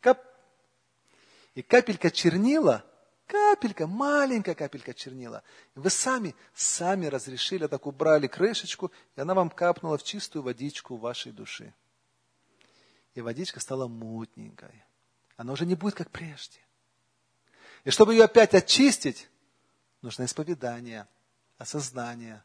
[0.00, 0.20] Кап...
[1.54, 2.84] И капелька чернила
[3.32, 5.42] Капелька, маленькая капелька чернила.
[5.74, 11.32] Вы сами, сами разрешили, так убрали крышечку, и она вам капнула в чистую водичку вашей
[11.32, 11.72] души.
[13.14, 14.84] И водичка стала мутненькой.
[15.38, 16.58] Она уже не будет, как прежде.
[17.84, 19.30] И чтобы ее опять очистить,
[20.02, 21.08] нужно исповедание,
[21.56, 22.44] осознание,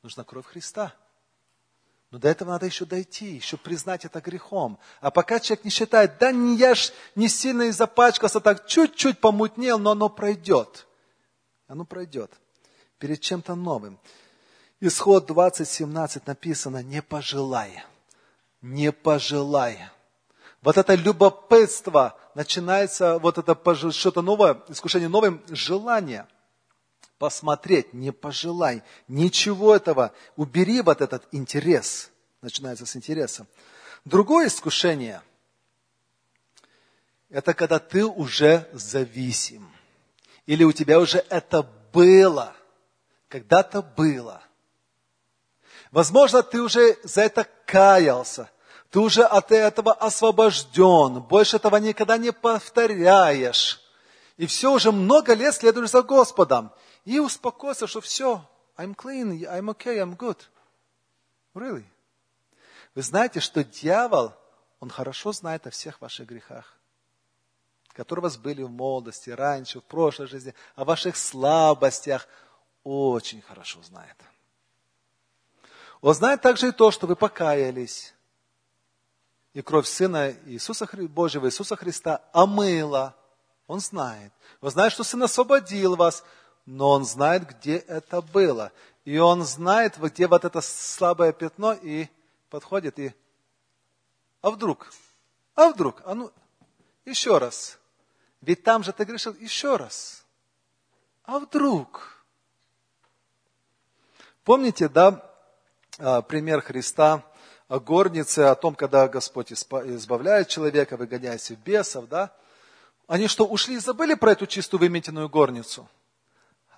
[0.00, 0.94] нужна кровь Христа–
[2.10, 4.78] но до этого надо еще дойти, еще признать это грехом.
[5.00, 9.20] А пока человек не считает, да не я ж не сильно и запачкался, так чуть-чуть
[9.20, 10.88] помутнел, но оно пройдет.
[11.68, 12.32] Оно пройдет.
[12.98, 13.98] Перед чем-то новым.
[14.80, 17.84] Исход 20.17 написано, не пожелай.
[18.60, 19.78] Не пожелай.
[20.62, 23.56] Вот это любопытство, начинается вот это
[23.92, 26.26] что-то новое, искушение новым, желание.
[27.20, 32.10] Посмотреть, не пожелай, ничего этого, убери вот этот интерес.
[32.40, 33.46] Начинается с интереса.
[34.06, 35.20] Другое искушение–
[37.28, 39.70] это когда ты уже зависим.
[40.46, 42.54] Или у тебя уже это было,
[43.28, 44.42] когда-то было.
[45.90, 48.50] Возможно, ты уже за это каялся,
[48.90, 53.82] ты уже от этого освобожден, больше этого никогда не повторяешь.
[54.38, 56.72] И все, уже много лет следуешь за Господом.
[57.04, 60.38] И успокойся, что все, I'm clean, I'm okay, I'm good.
[61.54, 61.84] Really?
[62.94, 64.34] Вы знаете, что дьявол,
[64.80, 66.78] он хорошо знает о всех ваших грехах,
[67.92, 72.26] которые у вас были в молодости, раньше, в прошлой жизни, о ваших слабостях.
[72.82, 74.16] Очень хорошо знает.
[76.00, 78.14] Он знает также и то, что вы покаялись.
[79.52, 83.14] И кровь Сына Иисуса Божьего, Иисуса Христа омыла.
[83.66, 84.32] Он знает.
[84.60, 86.24] Он знает, что Сын освободил вас,
[86.70, 88.70] но Он знает, где это было.
[89.04, 92.06] И Он знает, где вот это слабое пятно, и
[92.48, 93.12] подходит и...
[94.40, 94.92] А вдруг?
[95.56, 96.00] А вдруг?
[96.04, 96.30] А ну,
[97.04, 97.76] еще раз.
[98.40, 100.24] Ведь там же ты грешил еще раз.
[101.24, 102.24] А вдруг?
[104.44, 105.28] Помните, да,
[105.98, 107.24] а, пример Христа
[107.66, 112.32] о горнице, о том, когда Господь избавляет человека, выгоняя из бесов, да?
[113.08, 115.88] Они что, ушли и забыли про эту чистую выметенную горницу?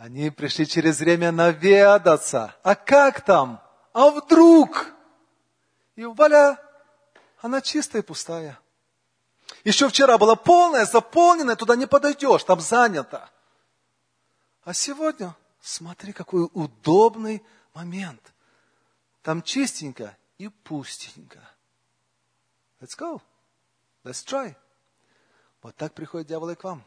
[0.03, 2.57] Они пришли через время наведаться.
[2.65, 3.63] А как там?
[3.93, 4.93] А вдруг?
[5.95, 6.61] И валя,
[7.39, 8.59] она чистая и пустая.
[9.63, 13.31] Еще вчера была полная, заполненная, туда не подойдешь, там занято.
[14.65, 17.41] А сегодня, смотри, какой удобный
[17.73, 18.33] момент.
[19.23, 21.49] Там чистенько и пустенько.
[22.81, 23.21] Let's go.
[24.03, 24.57] Let's try.
[25.63, 26.83] Вот так приходит дьявол и к вам.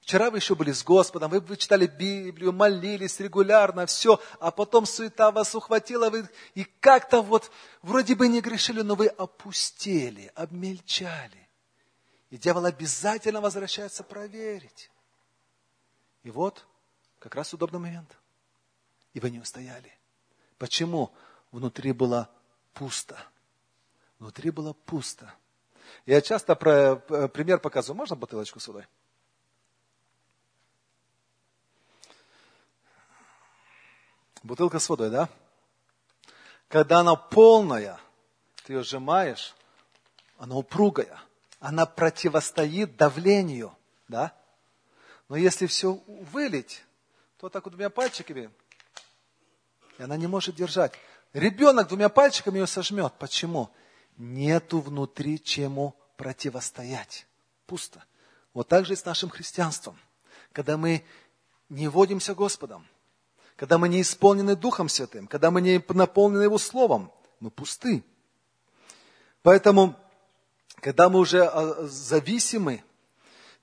[0.00, 4.86] Вчера вы еще были с Господом, вы, вы читали Библию, молились регулярно, все, а потом
[4.86, 7.50] суета вас ухватила, вы, и как-то вот
[7.82, 11.48] вроде бы не грешили, но вы опустели, обмельчали.
[12.30, 14.90] И дьявол обязательно возвращается проверить.
[16.22, 16.66] И вот
[17.18, 18.16] как раз удобный момент.
[19.12, 19.92] И вы не устояли.
[20.58, 21.12] Почему?
[21.50, 22.30] Внутри было
[22.72, 23.18] пусто.
[24.18, 25.32] Внутри было пусто.
[26.06, 26.96] Я часто про,
[27.28, 27.98] пример показываю.
[27.98, 28.86] Можно бутылочку с водой?
[34.42, 35.28] Бутылка с водой, да?
[36.68, 37.98] Когда она полная,
[38.64, 39.54] ты ее сжимаешь,
[40.38, 41.20] она упругая,
[41.58, 43.76] она противостоит давлению,
[44.08, 44.32] да?
[45.28, 46.84] Но если все вылить,
[47.38, 48.50] то так вот двумя пальчиками,
[49.98, 50.92] и она не может держать.
[51.32, 53.12] Ребенок двумя пальчиками ее сожмет.
[53.18, 53.70] Почему?
[54.16, 57.26] Нету внутри чему противостоять.
[57.66, 58.02] Пусто.
[58.54, 59.98] Вот так же и с нашим христианством.
[60.52, 61.04] Когда мы
[61.68, 62.86] не водимся Господом,
[63.60, 68.02] когда мы не исполнены Духом Святым, когда мы не наполнены Его Словом, мы пусты.
[69.42, 69.94] Поэтому,
[70.76, 72.82] когда мы уже а, зависимы,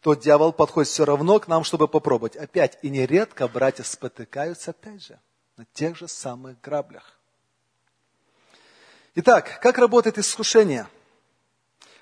[0.01, 2.35] то дьявол подходит все равно к нам, чтобы попробовать.
[2.35, 5.19] Опять, и нередко братья спотыкаются опять же
[5.57, 7.17] на тех же самых граблях.
[9.15, 10.87] Итак, как работает искушение?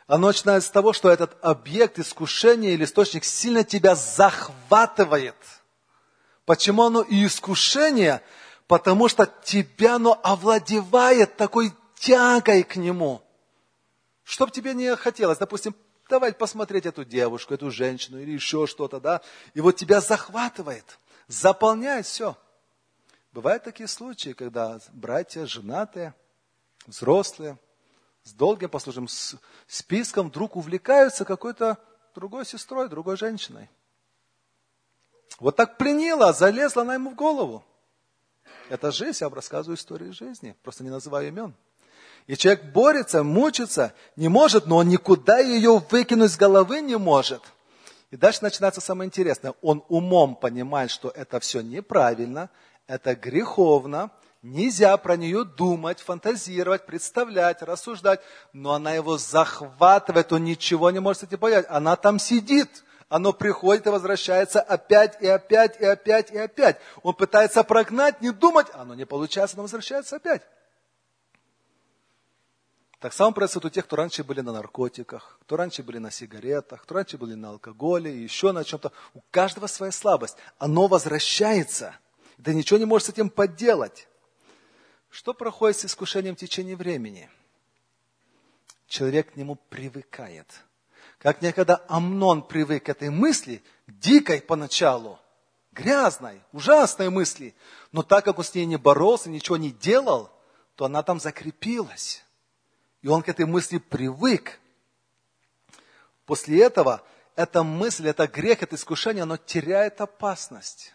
[0.06, 5.38] Оно начинается с того, что этот объект искушения или источник сильно тебя захватывает–
[6.46, 8.22] Почему оно и искушение?
[8.68, 13.22] Потому что тебя оно овладевает такой тягой к нему.
[14.24, 15.76] Чтоб тебе не хотелось, допустим,
[16.10, 19.22] давай посмотреть эту девушку, эту женщину или еще что-то, да,
[19.54, 22.36] и вот тебя захватывает, заполняет все.
[23.32, 26.14] Бывают такие случаи, когда братья, женатые,
[26.88, 27.58] взрослые,
[28.24, 29.08] с долгим послужим
[29.68, 31.78] списком вдруг увлекаются какой-то
[32.16, 33.70] другой сестрой, другой женщиной.
[35.40, 37.64] Вот так пленила, залезла она ему в голову.
[38.70, 41.54] Это жизнь, я вам рассказываю историю жизни, просто не называю имен.
[42.28, 47.44] И человек борется, мучится, не может, но он никуда ее выкинуть с головы не может.
[48.10, 49.54] И дальше начинается самое интересное.
[49.62, 52.50] Он умом понимает, что это все неправильно,
[52.88, 54.10] это греховно,
[54.42, 58.22] нельзя про нее думать, фантазировать, представлять, рассуждать,
[58.54, 61.66] но она его захватывает, он ничего не может с этим понять.
[61.70, 66.80] Она там сидит– оно приходит и возвращается опять и опять и опять и опять.
[67.04, 70.42] Он пытается прогнать, не думать, оно не получается, оно возвращается опять.
[73.00, 76.82] Так само происходит у тех, кто раньше были на наркотиках, кто раньше были на сигаретах,
[76.82, 78.92] кто раньше были на алкоголе еще на чем-то.
[79.14, 80.38] У каждого своя слабость.
[80.58, 81.96] Оно возвращается.
[82.40, 84.08] Да ничего не может с этим поделать.
[85.10, 87.30] Что проходит с искушением в течение времени?
[88.88, 90.48] Человек к нему привыкает–
[91.20, 95.20] как некогда Амнон привык к этой мысли, дикой поначалу,
[95.72, 97.56] грязной, ужасной мысли.
[97.92, 100.32] Но так как он с ней не боролся, ничего не делал,
[100.76, 102.24] то она там закрепилась.
[103.02, 104.60] И он к этой мысли привык.
[106.26, 107.04] После этого
[107.36, 110.94] эта мысль, это грех, это искушение, оно теряет опасность.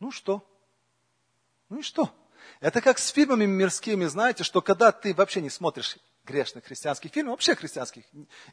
[0.00, 0.44] Ну что?
[1.68, 2.10] Ну и что?
[2.60, 7.32] Это как с фильмами мирскими, знаете, что когда ты вообще не смотришь грешных христианских фильмов,
[7.32, 8.04] вообще христианских,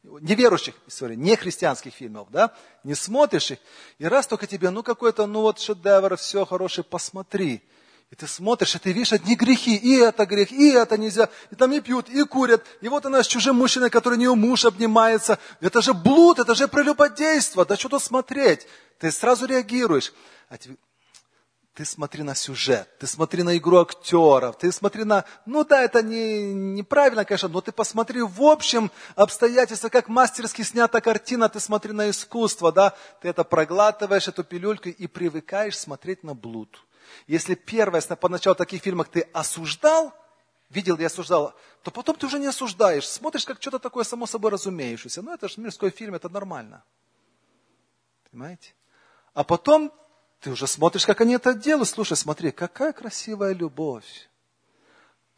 [0.03, 2.53] неверующих, sorry, не христианских фильмов, да,
[2.83, 3.59] не смотришь их,
[3.97, 7.61] и раз только тебе, ну какой-то, ну вот шедевр, все хорошее, посмотри.
[8.11, 11.55] И ты смотришь, и ты видишь одни грехи, и это грех, и это нельзя, и
[11.55, 15.39] там и пьют, и курят, и вот она с чужим мужчиной, который не муж обнимается,
[15.61, 18.67] это же блуд, это же прелюбодейство, да что тут смотреть?
[18.99, 20.13] Ты сразу реагируешь.
[20.47, 20.77] А тебе,
[21.73, 25.25] ты смотри на сюжет, ты смотри на игру актеров, ты смотри на...
[25.47, 31.01] Ну да, это не, неправильно, конечно, но ты посмотри в общем обстоятельства, как мастерски снята
[31.01, 36.35] картина, ты смотри на искусство, да, ты это проглатываешь, эту пилюльку и привыкаешь смотреть на
[36.35, 36.79] блуд.
[37.25, 40.13] Если первое, поначалу в таких фильмах ты осуждал,
[40.69, 44.51] видел и осуждал, то потом ты уже не осуждаешь, смотришь как что-то такое само собой
[44.51, 45.23] разумеющееся.
[45.23, 46.83] Ну это же мирской фильм, это нормально.
[48.29, 48.75] Понимаете?
[49.33, 49.91] А потом
[50.43, 51.87] ты уже смотришь, как они это делают.
[51.87, 54.29] Слушай, смотри, какая красивая любовь.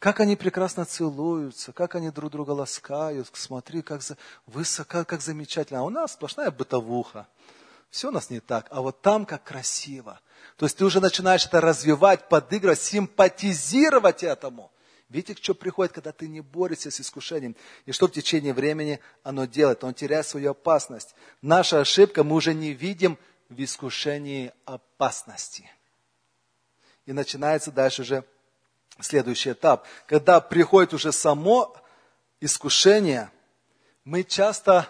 [0.00, 3.28] Как они прекрасно целуются, как они друг друга ласкают.
[3.32, 4.16] Смотри, как за...
[4.46, 5.80] высоко, как замечательно.
[5.80, 7.28] А у нас сплошная бытовуха.
[7.88, 8.66] Все у нас не так.
[8.70, 10.20] А вот там как красиво.
[10.56, 14.72] То есть ты уже начинаешь это развивать, подыгрывать, симпатизировать этому.
[15.08, 17.54] Видите, что приходит, когда ты не борешься с искушением.
[17.84, 19.84] И что в течение времени оно делает?
[19.84, 21.14] Он теряет свою опасность.
[21.42, 23.16] Наша ошибка, мы уже не видим
[23.48, 25.70] в искушении опасности.
[27.04, 28.24] И начинается дальше уже
[29.00, 29.86] следующий этап.
[30.06, 31.76] Когда приходит уже само
[32.40, 33.30] искушение,
[34.04, 34.88] мы часто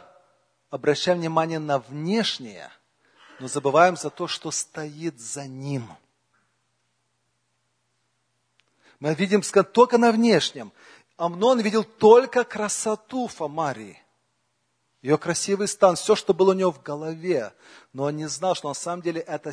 [0.71, 2.71] обращаем внимание на внешнее,
[3.39, 5.91] но забываем за то, что стоит за ним.
[8.99, 10.73] Мы видим только на внешнем.
[11.19, 14.03] Амнон видел только красоту Фомарии
[15.07, 17.53] ее красивый стан, все, что было у него в голове.
[17.93, 19.53] Но он не знал, что на самом деле это,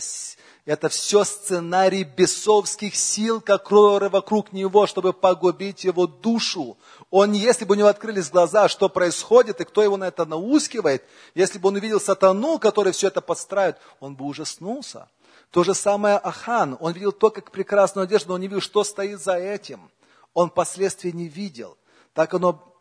[0.65, 6.75] это все сценарий бесовских сил, которые вокруг него, чтобы погубить его душу.
[7.11, 11.03] Он, если бы у него открылись глаза, что происходит и кто его на это наускивает,
[11.35, 15.07] если бы он увидел сатану, который все это подстраивает, он бы ужаснулся.
[15.51, 16.77] То же самое Ахан.
[16.79, 19.91] Он видел только как прекрасную одежду, но он не видел, что стоит за этим.
[20.33, 21.77] Он последствий не видел.
[22.15, 22.72] Так оно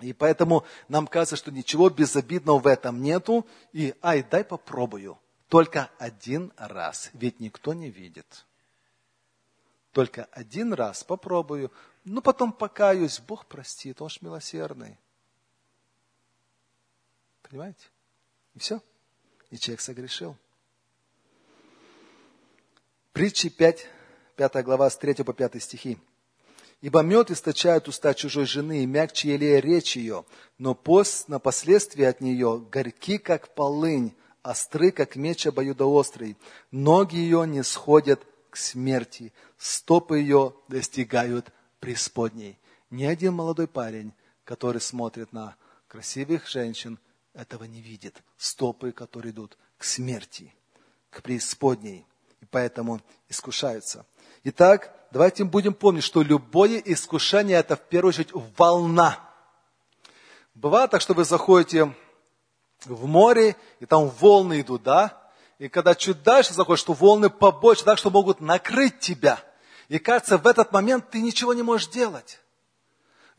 [0.00, 3.46] и поэтому нам кажется, что ничего безобидного в этом нету.
[3.72, 5.18] И, ай, дай попробую.
[5.48, 8.46] Только один раз, ведь никто не видит.
[9.92, 11.72] Только один раз попробую,
[12.04, 14.98] ну потом покаюсь, Бог простит, Он ж милосердный.
[17.42, 17.86] Понимаете?
[18.54, 18.82] И все.
[19.50, 20.36] И человек согрешил.
[23.12, 23.86] Притчи 5,
[24.36, 25.98] 5 глава с 3 по 5 стихи.
[26.80, 30.24] Ибо мед источает уста чужой жены, и мягче елея речь ее,
[30.58, 36.36] но пост на последствия от нее горьки, как полынь, остры, как меч обоюдоострый.
[36.70, 41.50] Ноги ее не сходят к смерти, стопы ее достигают
[41.80, 42.58] преисподней.
[42.90, 44.12] Ни один молодой парень,
[44.44, 45.56] который смотрит на
[45.88, 46.98] красивых женщин,
[47.34, 48.22] этого не видит.
[48.36, 50.54] Стопы, которые идут к смерти,
[51.10, 52.06] к преисподней.
[52.40, 54.06] И поэтому искушаются.
[54.44, 59.18] Итак, давайте будем помнить, что любое искушение– это в первую очередь волна.
[60.54, 61.94] Бывает так, что вы заходите
[62.84, 65.20] в море, и там волны идут, да?
[65.58, 69.40] И когда чуть дальше заходишь, что волны побольше, так что могут накрыть тебя.
[69.88, 72.40] И кажется, в этот момент ты ничего не можешь делать.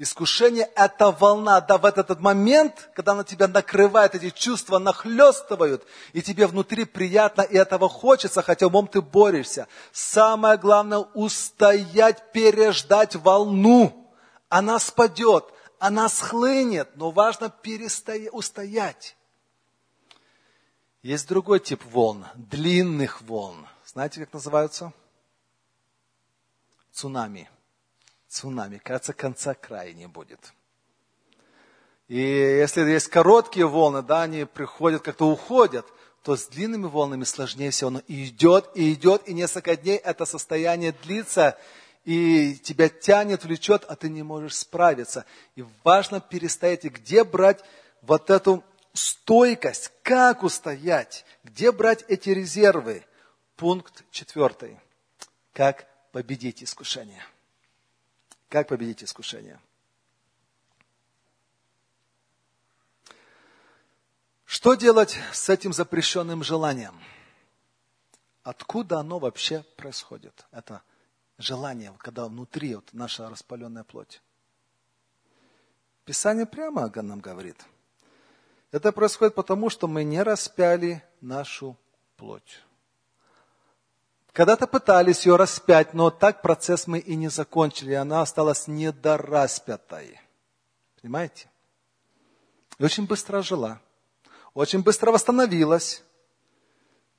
[0.02, 1.60] Искушение– это волна.
[1.60, 7.41] Да, в этот момент, когда она тебя накрывает, эти чувства нахлестывают, и тебе внутри приятно,
[7.41, 9.68] и этого хочется, хотя умом ты борешься.
[9.91, 14.10] Самое главное– устоять, переждать волну.
[14.47, 15.43] Она спадет,
[15.80, 19.18] она схлынет, но важно перестоять, устоять.
[21.04, 23.68] Есть другой тип волн, длинных волн.
[23.86, 24.93] Знаете, как называются?
[26.93, 27.50] Цунами
[28.30, 28.78] цунами.
[28.78, 30.54] Кажется, конца края не будет.
[32.08, 35.86] И если есть короткие волны, да, они приходят, как-то уходят,
[36.24, 37.90] то с длинными волнами сложнее всего.
[37.90, 41.58] Оно идет, и идет, и несколько дней это состояние длится,
[42.06, 45.26] и тебя тянет, влечет, а ты не можешь справиться.
[45.56, 47.64] И важно перестоять, и где брать
[48.02, 48.64] вот эту
[48.94, 53.06] стойкость, как устоять, где брать эти резервы.
[53.56, 54.80] Пункт четвертый.
[55.54, 57.24] Как победить искушение.
[58.50, 59.60] Как победить искушение?
[64.45, 67.00] Что делать с этим запрещенным желанием?
[68.41, 70.47] Откуда оно вообще происходит?
[70.52, 70.82] Это
[71.38, 74.22] желание, когда внутри вот наша распаленная плоть.
[76.04, 77.64] Писание прямо нам говорит.
[78.72, 81.78] Это происходит потому, что мы не распяли нашу
[82.18, 82.64] плоть.
[84.40, 90.18] Когда-то пытались ее распять, но так процесс мы и не закончили, она осталась недораспятой.
[91.02, 91.50] Понимаете?
[92.78, 93.82] И очень быстро жила,
[94.54, 96.04] очень быстро восстановилась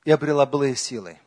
[0.07, 1.19] и обрела былые силы.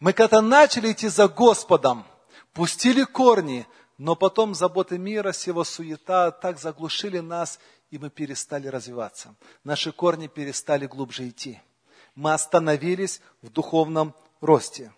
[0.00, 2.06] Мы когда начали идти за Господом,
[2.54, 3.66] пустили корни,
[3.98, 7.58] но потом заботы мира, сего суета так заглушили нас,
[7.90, 9.34] и мы перестали развиваться.
[9.62, 11.60] Наши корни перестали глубже идти
[12.14, 14.92] мы остановились в духовном росте.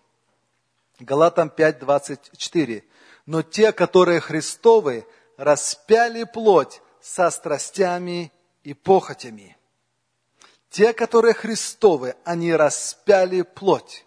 [0.99, 2.83] Галатам 5:24.
[3.25, 8.31] Но те, которые Христовы, распяли плоть со страстями
[8.63, 9.57] и похотями.
[10.69, 14.05] Те, которые Христовы, они распяли плоть.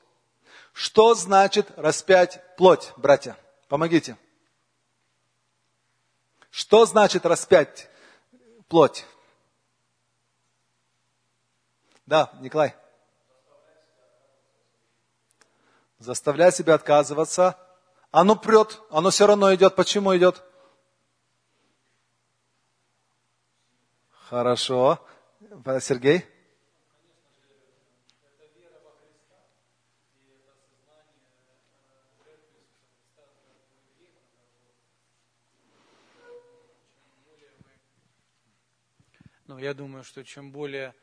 [0.73, 3.37] Что значит распять плоть, братья?
[3.69, 4.17] Помогите.
[6.51, 7.89] Что значит распять
[8.69, 9.05] плоть?
[12.07, 12.75] Да, Николай.
[15.99, 17.59] Заставлять себя отказываться,
[18.11, 19.75] оно прет, оно все равно идет.
[19.75, 20.43] Почему идет?
[24.11, 25.05] Хорошо.
[25.81, 26.25] Сергей?
[39.47, 40.95] Ну, я думаю, что чем более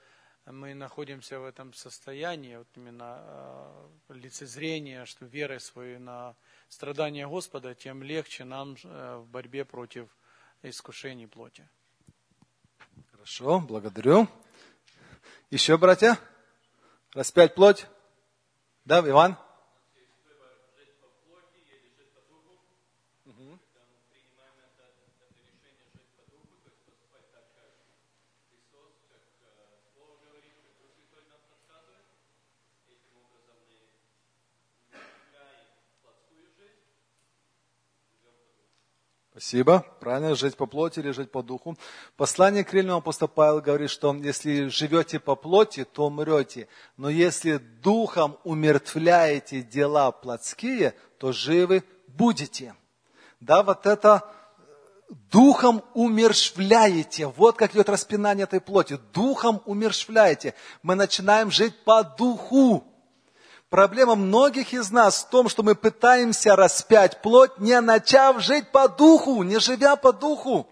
[0.52, 6.36] мы находимся в этом состоянии, вот именно э, лицезрения, что верой своей на
[6.70, 10.08] страдания Господа, тем легче нам э, в борьбе против
[10.62, 11.68] искушений плоти.
[13.12, 14.28] Хорошо, благодарю.
[15.50, 16.20] Еще, братья?
[17.14, 17.88] Распять плоть?
[18.84, 19.38] Да, Иван?
[39.46, 39.86] Спасибо.
[40.00, 41.78] Правильно, жить по плоти или жить по духу.
[42.18, 46.68] Послание к Римлянам апостол Павел говорит, что если живете по плоти, то умрете.
[46.98, 52.74] Но если духом умертвляете дела плотские, то живы будете.
[53.40, 54.24] Да, вот это
[54.58, 57.28] э, духом умершвляете.
[57.28, 58.98] Вот как идет распинание этой плоти.
[59.14, 60.56] Духом умершвляете.
[60.82, 62.84] Мы начинаем жить по духу.
[63.70, 68.88] Проблема многих из нас в том, что мы пытаемся распять плоть, не начав жить по
[68.88, 70.68] духу, не живя по духу.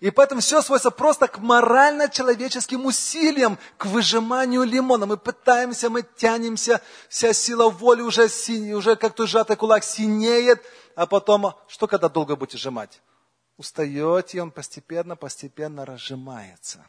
[0.00, 5.06] И поэтому все сводится просто к морально-человеческим усилиям, к выжиманию лимона.
[5.06, 8.28] Мы пытаемся, мы тянемся, вся сила воли уже,
[8.74, 10.62] уже как-то сжатый кулак синеет,
[10.94, 13.00] а потом, что когда долго будете сжимать?
[13.56, 16.84] Устаете, и он постепенно, постепенно разжимается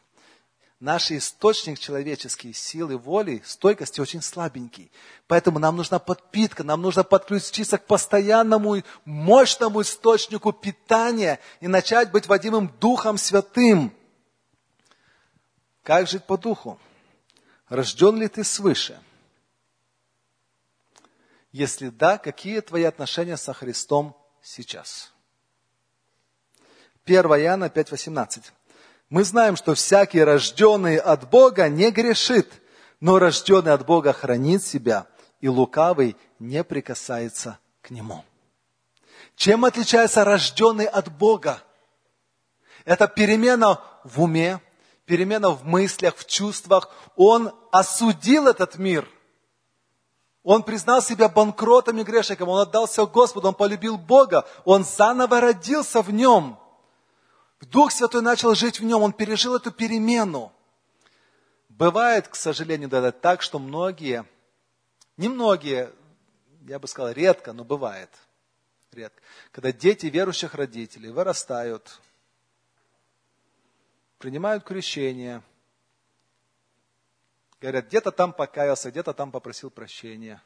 [0.85, 4.91] наш источник человеческий силы воли, стойкости очень слабенький.
[5.25, 12.27] Поэтому нам нужна подпитка, нам нужно подключиться к постоянному мощному источнику питания и начать быть
[12.27, 13.91] водимым Духом Святым.
[15.81, 16.79] Как жить по Духу?
[17.67, 19.01] Рожден ли ты свыше?
[21.51, 25.11] Если да, какие твои отношения со Христом сейчас?
[27.05, 28.43] 1 Иоанна 5,18.
[29.09, 32.51] Мы знаем, что всякий рожденный от Бога не грешит,
[32.99, 35.05] но рожденный от Бога хранит себя,
[35.41, 38.23] и лукавый не прикасается к нему.
[39.35, 41.61] Чем отличается рожденный от Бога?
[42.83, 44.59] Это перемена в уме,
[45.05, 46.89] перемена в мыслях, в чувствах.
[47.15, 49.07] Он осудил этот мир.
[50.41, 52.49] Он признал себя банкротом и грешником.
[52.49, 54.47] Он отдался Господу, он полюбил Бога.
[54.63, 56.59] Он заново родился в нем–
[57.71, 60.51] Дух Святой начал жить в нем, он пережил эту перемену.
[61.69, 64.25] Бывает, к сожалению, да, так, что многие,
[65.17, 65.91] не многие,
[66.67, 68.09] я бы сказал, редко, но бывает,
[68.91, 71.99] редко, когда дети верующих родителей вырастают,
[74.19, 75.41] принимают крещение,
[77.59, 80.41] говорят, где-то там покаялся, где-то там попросил прощения,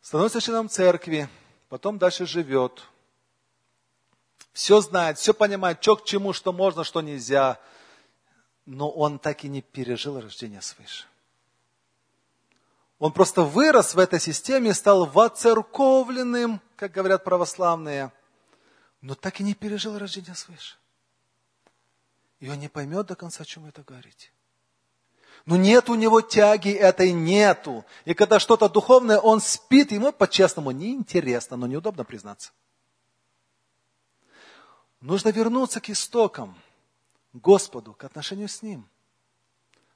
[0.00, 1.28] становится членом церкви,
[1.68, 2.84] потом дальше живет–
[4.58, 7.60] все знает, все понимает, что к чему, что можно, что нельзя.
[8.66, 11.06] Но он так и не пережил рождение свыше.
[12.98, 18.10] Он просто вырос в этой системе, стал воцерковленным, как говорят православные,
[19.00, 20.76] но так и не пережил рождение свыше.
[22.40, 24.32] И он не поймет до конца, о чем это говорить.
[25.46, 27.84] Но нет у него тяги этой нету.
[28.04, 32.50] И когда что-то духовное, он спит, ему по-честному неинтересно, но неудобно признаться.
[35.00, 36.56] Нужно вернуться к истокам,
[37.32, 38.88] к Господу, к отношению с Ним.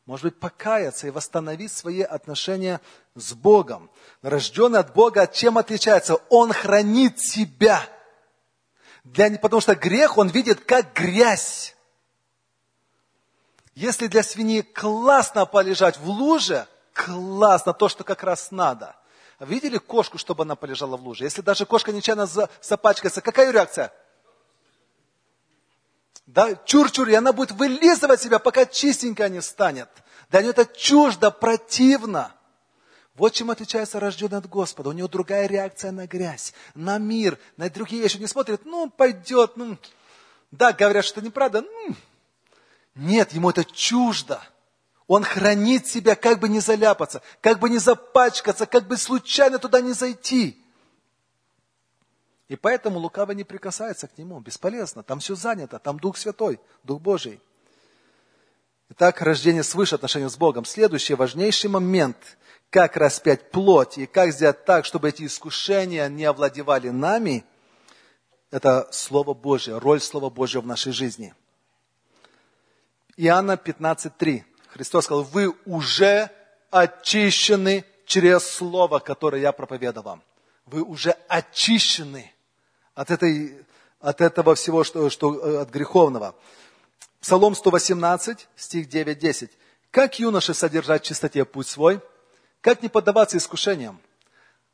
[0.06, 2.80] Может быть, покаяться и восстановить свои отношения
[3.14, 3.90] с Богом.
[4.20, 6.16] Рожденный от Бога чем отличается?
[6.28, 7.88] Он хранит себя.
[9.04, 11.76] Для, потому что грех он видит как грязь.
[13.74, 18.96] Если для свиньи классно полежать в луже, классно, то, что как раз надо.
[19.40, 21.24] Видели кошку, чтобы она полежала в луже?
[21.24, 22.26] Если даже кошка нечаянно
[22.60, 23.92] запачкается, какая ее реакция?
[26.26, 29.88] Да, чур-чур, и она будет вылизывать себя, пока чистенькая не станет.
[30.30, 32.32] Для нее это чуждо, противно.
[33.14, 34.90] Вот чем отличается рожденный от Господа.
[34.90, 38.16] У него другая реакция на грязь, на мир, на другие вещи.
[38.16, 39.76] Не смотрит, ну, пойдет, ну,
[40.50, 41.94] да, говорят, что неправда, ну,
[42.94, 44.40] нет, ему это чуждо.
[45.06, 49.80] Он хранит себя, как бы не заляпаться, как бы не запачкаться, как бы случайно туда
[49.80, 50.61] не зайти.
[52.52, 54.38] И поэтому лукаво не прикасается к нему.
[54.38, 55.02] Бесполезно.
[55.02, 55.78] Там все занято.
[55.78, 57.40] Там Дух Святой, Дух Божий.
[58.90, 60.66] Итак, рождение свыше отношения с Богом.
[60.66, 62.18] Следующий важнейший момент,
[62.68, 67.42] как распять плоть и как сделать так, чтобы эти искушения не овладевали нами,
[68.50, 71.34] это Слово Божье, роль Слова Божьего в нашей жизни–
[73.16, 74.42] Иоанна 15.3.
[74.68, 76.30] Христос сказал, вы уже
[76.70, 80.22] очищены через Слово, которое я проповедовал вам.
[80.66, 82.32] Вы уже очищены
[82.94, 83.64] от, этой,
[84.00, 86.34] от этого всего, что, что, от греховного.
[87.20, 89.50] Псалом 118, стих 9-10.
[89.90, 92.00] Как юноше содержать в чистоте путь свой?
[92.60, 94.00] Как не поддаваться искушениям?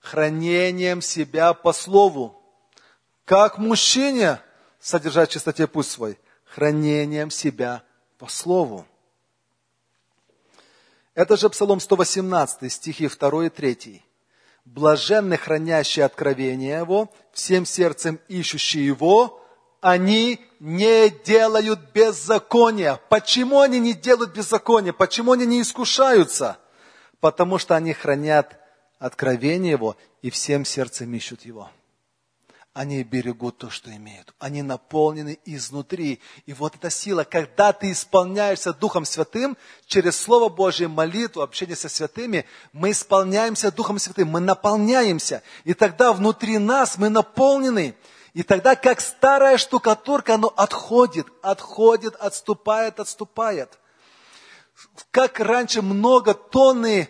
[0.01, 2.41] Хранением себя по слову.
[3.25, 4.41] Как мужчине
[4.81, 6.19] содержать в чистоте путь свой?
[6.45, 7.83] Хранением себя
[8.19, 8.87] по слову.
[11.15, 14.05] Это же Псалом 118, стихи 2 и 3.
[14.75, 19.43] Блаженны, хранящие откровение Его, всем сердцем ищущие Его,
[19.81, 23.01] они не делают беззакония.
[23.09, 24.93] Почему они не делают беззакония?
[24.93, 26.59] Почему они не искушаются?
[27.21, 28.59] Потому что они хранят
[28.99, 31.71] откровение Его и всем сердцем ищут Его
[32.75, 34.33] они берегут то, что имеют.
[34.39, 36.21] Они наполнены изнутри.
[36.47, 39.57] И вот эта сила, когда ты исполняешься Духом Святым,
[39.87, 45.43] через Слово Божье, молитву, общение со святыми, мы исполняемся Духом Святым, мы наполняемся.
[45.65, 47.97] И тогда внутри нас мы наполнены.
[48.35, 53.77] И тогда, как старая штукатурка, оно отходит, отходит, отступает, отступает.
[55.11, 57.09] Как раньше много тонны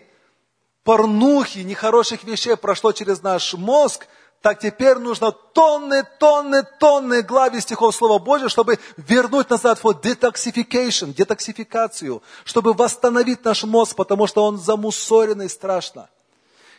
[0.83, 4.07] порнухи, нехороших вещей прошло через наш мозг–
[4.41, 11.13] так теперь нужно тонны, тонны, тонны главе стихов Слова Божьего, чтобы вернуть назад в детоксификацию,
[11.13, 16.09] детоксификацию, чтобы восстановить наш мозг, потому что он замусоренный страшно.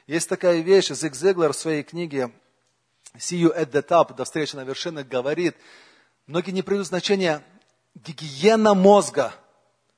[0.07, 2.33] Есть такая вещь, Зиг Зиглер в своей книге
[3.17, 5.55] «See you at the top», «До встречи на вершинах» говорит,
[6.27, 7.43] многие не придают значения
[7.95, 9.35] гигиена мозга–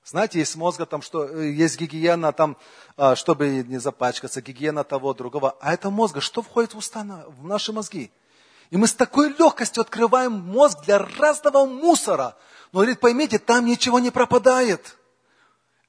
[0.04, 2.56] знаете, есть мозга там, что э, есть гигиена там,
[2.96, 5.56] а, чтобы не запачкаться, гигиена того, другого.
[5.60, 8.10] А это мозга, что входит в уста, в наши мозги?
[8.70, 12.36] И мы с такой легкостью открываем мозг для разного мусора.
[12.72, 14.96] Но, говорит, поймите, там ничего не пропадает.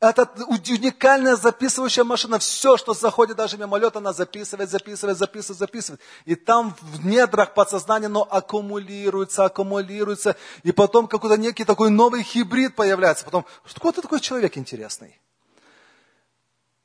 [0.04, 2.38] Это уникальная записывающая машина.
[2.38, 6.02] Все, что заходит даже мимолет, она записывает, записывает, записывает, записывает.
[6.26, 10.36] И там в недрах подсознания оно аккумулируется, аккумулируется.
[10.64, 13.24] И потом какой-то некий такой новый хибрид появляется.
[13.24, 15.18] Потом, что ты такой человек интересный?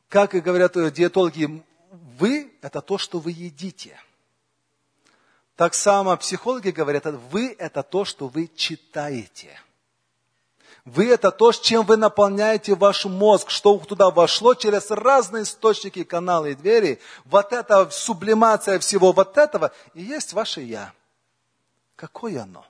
[0.08, 1.64] Как и говорят диетологи,
[2.20, 3.98] вы– это то, что вы едите.
[5.56, 9.60] Так само психологи говорят, вы– это то, что вы читаете–
[10.88, 16.52] вы это то, чем вы наполняете ваш мозг, что туда вошло через разные источники, каналы
[16.52, 17.00] и двери.
[17.26, 20.92] Вот это сублимация всего вот этого и есть ваше «я».
[21.94, 22.64] Какое оно?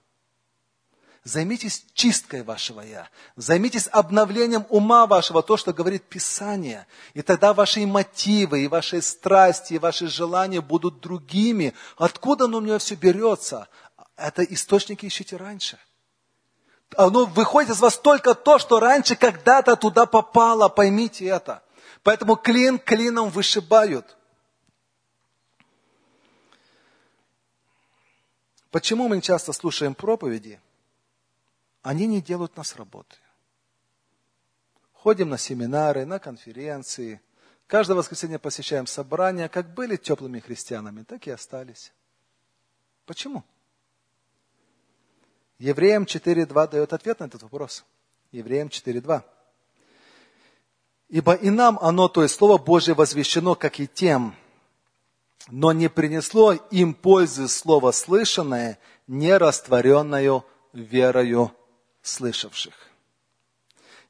[1.22, 3.08] Займитесь чисткой вашего «я».
[3.36, 6.86] Займитесь обновлением ума вашего, то, что говорит Писание.
[7.14, 11.72] И тогда ваши мотивы, и ваши страсти, и ваши желания будут другими.
[11.96, 13.68] Откуда оно у меня все берется?
[14.16, 15.78] Это источники ищите раньше
[16.96, 21.62] оно выходит из вас только то, что раньше когда-то туда попало, поймите это.
[22.02, 24.16] Поэтому клин клином вышибают.
[28.70, 30.60] Почему мы часто слушаем проповеди?
[31.82, 33.16] Они не делают нас работы.
[34.92, 37.20] Ходим на семинары, на конференции.
[37.66, 39.48] Каждое воскресенье посещаем собрания.
[39.48, 41.92] Как были теплыми христианами, так и остались.
[43.06, 43.44] Почему?
[45.58, 47.84] Евреям 4.2 дает ответ на этот вопрос.
[48.30, 49.22] Евреям 4.2.
[51.08, 54.34] Ибо и нам оно, то есть Слово Божье, возвещено, как и тем,
[55.48, 61.52] но не принесло им пользы Слово слышанное, не растворенное верою
[62.02, 62.74] слышавших.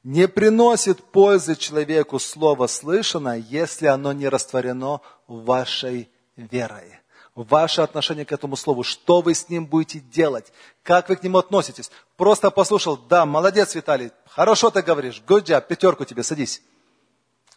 [0.03, 6.98] Не приносит пользы человеку Слово слышанное, если оно не растворено вашей верой.
[7.43, 10.51] Ваше отношение к этому Слову, что вы с ним будете делать,
[10.83, 11.89] как вы к нему относитесь.
[12.17, 16.61] Просто послушал, да, молодец, Виталий, хорошо ты говоришь, good job, пятерку тебе, садись.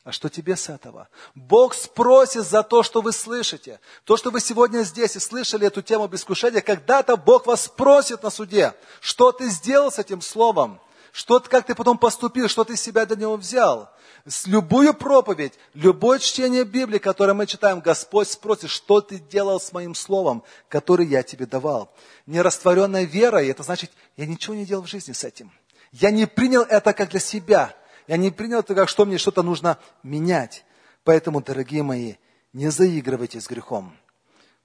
[0.04, 1.08] А что тебе с этого?
[1.34, 3.78] Бог спросит за то, что вы слышите.
[4.04, 8.22] То, что вы сегодня здесь и слышали эту тему об искушении, когда-то Бог вас спросит
[8.22, 10.80] на суде, что ты сделал с этим словом,
[11.12, 13.90] что, как ты потом поступил, что ты себя для него взял.
[14.26, 19.72] С любую проповедь, любое чтение Библии, которое мы читаем, Господь спросит, что ты делал с
[19.72, 21.92] моим словом, которое я тебе давал.
[22.26, 25.52] Нерастворенная вера, и это значит, я ничего не делал в жизни с этим.
[25.92, 27.76] Я не принял это как для себя.
[28.06, 30.64] Я не принял это как, что мне что-то нужно менять.
[31.04, 32.14] Поэтому, дорогие мои,
[32.54, 33.94] не заигрывайте с грехом.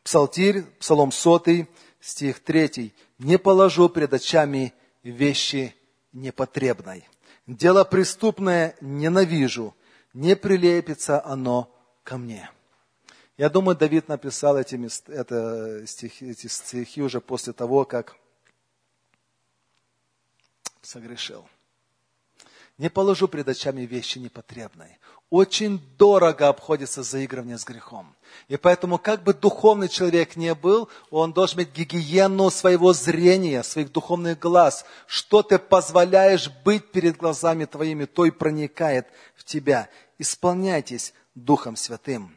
[0.04, 1.68] Псалтирь, Псалом сотый,
[2.00, 2.94] стих третий.
[3.18, 4.74] «Не положу пред очами
[5.04, 5.76] вещи
[6.22, 7.08] непотребной.
[7.46, 9.76] Дело преступное ненавижу,
[10.14, 12.50] не прилепится оно ко мне».
[13.38, 14.80] Я думаю, Давид написал эти,
[15.12, 18.16] это, стихи, эти стихи уже после того, как
[20.82, 21.48] согрешил.
[22.80, 24.98] Не положу пред очами вещи непотребной.
[25.30, 28.16] Очень дорого обходится заигрывание с грехом.
[28.48, 33.92] И поэтому, как бы духовный человек не был, он должен иметь гигиену своего зрения, своих
[33.92, 34.86] духовных глаз.
[35.06, 39.90] Что ты позволяешь быть перед глазами твоими, то и проникает в тебя.
[40.18, 42.36] Исполняйтесь Духом Святым.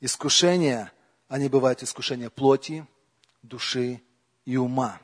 [0.00, 0.92] Искушения,
[1.28, 2.86] они бывают искушения плоти,
[3.42, 4.00] души
[4.44, 5.00] и ума.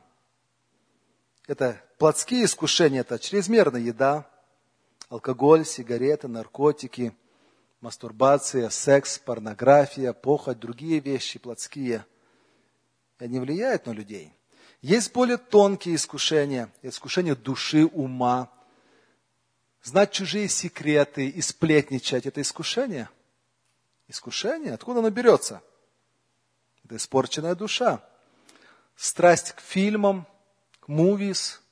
[1.46, 4.30] Это плотские искушения, это чрезмерная еда,
[5.08, 7.12] алкоголь, сигареты, наркотики,
[7.80, 12.04] мастурбация, секс, порнография, похоть, другие вещи плотские.
[13.18, 14.32] Они влияют на людей.
[14.82, 18.50] Есть более тонкие искушения, искушения души, ума.
[19.82, 23.08] Знать чужие секреты и сплетничать– это искушение.
[24.08, 24.74] Искушение?
[24.74, 25.62] Откуда оно берется?
[26.84, 28.02] Это испорченная душа.
[28.96, 30.26] Страсть к фильмам,
[30.80, 31.62] к мувис,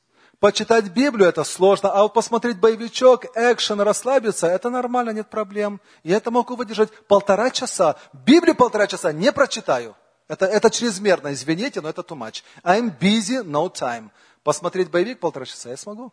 [0.41, 5.81] Почитать Библию это сложно, а вот посмотреть боевичок, экшен, расслабиться, это нормально, нет проблем.
[6.05, 7.97] И это могу выдержать полтора часа.
[8.13, 9.97] Библию полтора часа не прочитаю.
[10.29, 12.45] Это, это чрезмерно, извините, но это too much.
[12.63, 14.11] I'm busy, no time.
[14.45, 16.13] Посмотреть боевик полтора часа я смогу.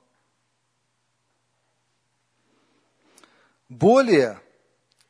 [3.69, 4.39] Более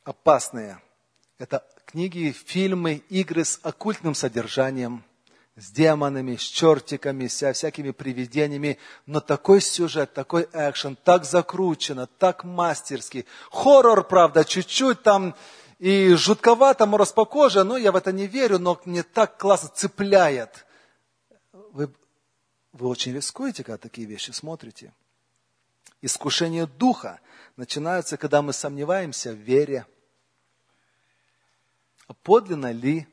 [0.03, 0.81] опасные–
[1.37, 5.05] это книги, фильмы, игры с оккультным содержанием–
[5.55, 8.77] с демонами, с чертиками, со всякими привидениями.
[9.05, 13.25] Но такой сюжет, такой экшен, так закручено, так мастерски.
[13.51, 15.35] Хоррор, правда, чуть-чуть там
[15.79, 20.65] и жутковато, распокоже, но я в это не верю, но мне так классно цепляет.
[21.53, 21.89] Вы,
[22.73, 24.93] вы очень рискуете, когда такие вещи смотрите.
[26.01, 27.19] Искушение духа
[27.55, 29.85] начинается, когда мы сомневаемся в вере.
[32.23, 33.07] Подлинно ли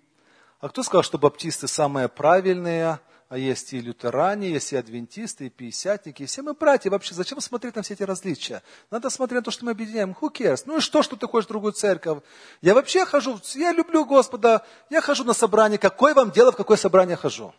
[0.63, 5.51] а кто сказал, что баптисты самые правильные, а есть и лютеране, есть и адвентисты, и
[5.51, 6.89] пятидесятники, все мы братья.
[6.89, 8.63] Вообще, зачем смотреть на все эти различия?
[8.89, 10.17] Надо смотреть на то, что мы объединяем.
[10.21, 10.63] Who cares?
[10.67, 12.23] Ну и что, что ты хочешь в другую церковь?
[12.61, 15.79] Я вообще хожу, я люблю Господа, я хожу на собрание.
[15.79, 17.53] Какое вам дело, в какое собрание хожу?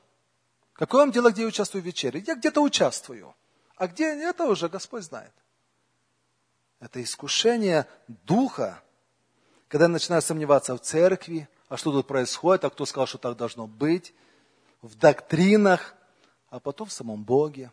[0.72, 2.24] Какое вам дело, где я участвую в вечере?
[2.26, 3.36] Я где-то участвую.
[3.76, 5.34] А где это уже Господь знает.
[6.80, 8.82] Это искушение духа,
[9.68, 13.36] когда я начинаю сомневаться в церкви, а что тут происходит, а кто сказал, что так
[13.36, 14.14] должно быть,
[14.84, 15.96] в доктринах,
[16.52, 17.72] а потом в самом Боге.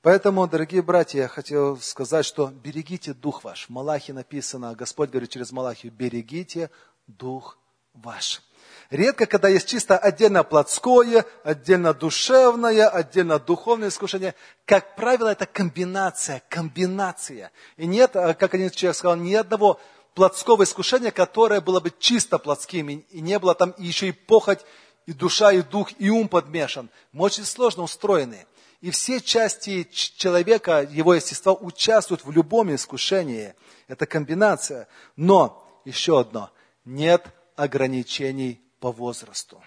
[0.00, 3.66] Поэтому, дорогие братья, я хотел сказать, что берегите дух ваш.
[3.66, 6.68] В Малахе написано, Господь говорит через Малахию, берегите
[7.06, 7.58] дух
[7.94, 8.42] ваш.
[8.90, 14.34] Редко, когда есть чисто отдельно плотское, отдельно душевное, отдельно духовное искушение.
[14.64, 17.52] Как правило, это комбинация, комбинация.
[17.76, 19.78] И нет, как один человек сказал, ни одного
[20.14, 24.60] плотского искушения, которое было бы чисто плотским, и не было там еще и похоть,
[25.06, 26.90] и душа, и дух, и ум подмешан.
[27.12, 28.46] Мы очень сложно устроены.
[28.80, 33.54] И все части человека, его естества участвуют в любом искушении.
[33.86, 34.88] Это комбинация.
[35.16, 36.50] Но, еще одно,
[36.84, 39.62] нет ограничений по возрасту.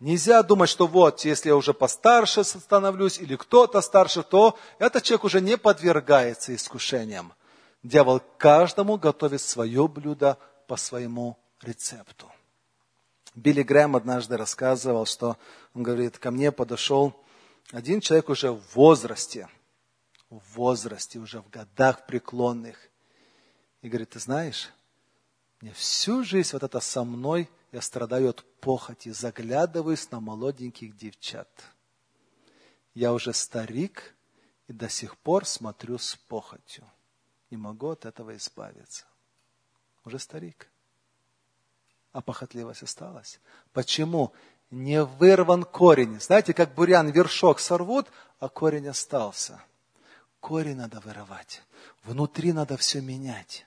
[0.00, 5.24] Нельзя думать, что вот, если я уже постарше становлюсь, или кто-то старше, то этот человек
[5.24, 7.34] уже не подвергается искушениям.
[7.88, 12.30] Дьявол каждому готовит свое блюдо по своему рецепту.
[13.34, 15.38] Билли Грэм однажды рассказывал, что
[15.72, 17.18] он говорит, ко мне подошел
[17.70, 19.48] один человек уже в возрасте,
[20.28, 22.76] в возрасте, уже в годах преклонных.
[23.80, 24.68] И говорит, ты знаешь,
[25.62, 31.48] мне всю жизнь вот это со мной, я страдаю от похоти, заглядываюсь на молоденьких девчат.
[32.92, 34.14] Я уже старик
[34.66, 36.84] и до сих пор смотрю с похотью.
[37.50, 39.04] Не могу от этого избавиться.
[40.04, 40.68] Уже старик.
[42.12, 43.40] А похотливость осталась.
[43.72, 44.32] Почему?
[44.70, 46.20] Не вырван корень.
[46.20, 48.06] Знаете, как бурян вершок сорвут,
[48.38, 49.62] а корень остался.
[50.40, 51.62] Корень надо вырывать.
[52.04, 53.66] Внутри надо все менять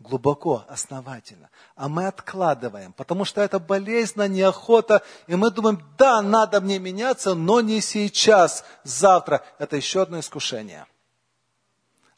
[0.00, 1.50] глубоко, основательно.
[1.76, 7.34] А мы откладываем, потому что это болезнь, неохота, и мы думаем, да, надо мне меняться,
[7.34, 9.44] но не сейчас, завтра.
[9.58, 10.86] Это еще одно искушение.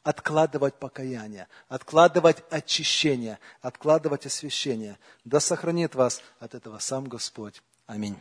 [0.03, 4.99] Откладывать покаяние, откладывать очищение, откладывать освящение.
[5.25, 7.63] Да сохранит вас от этого сам Господь.
[7.87, 8.19] Аминь.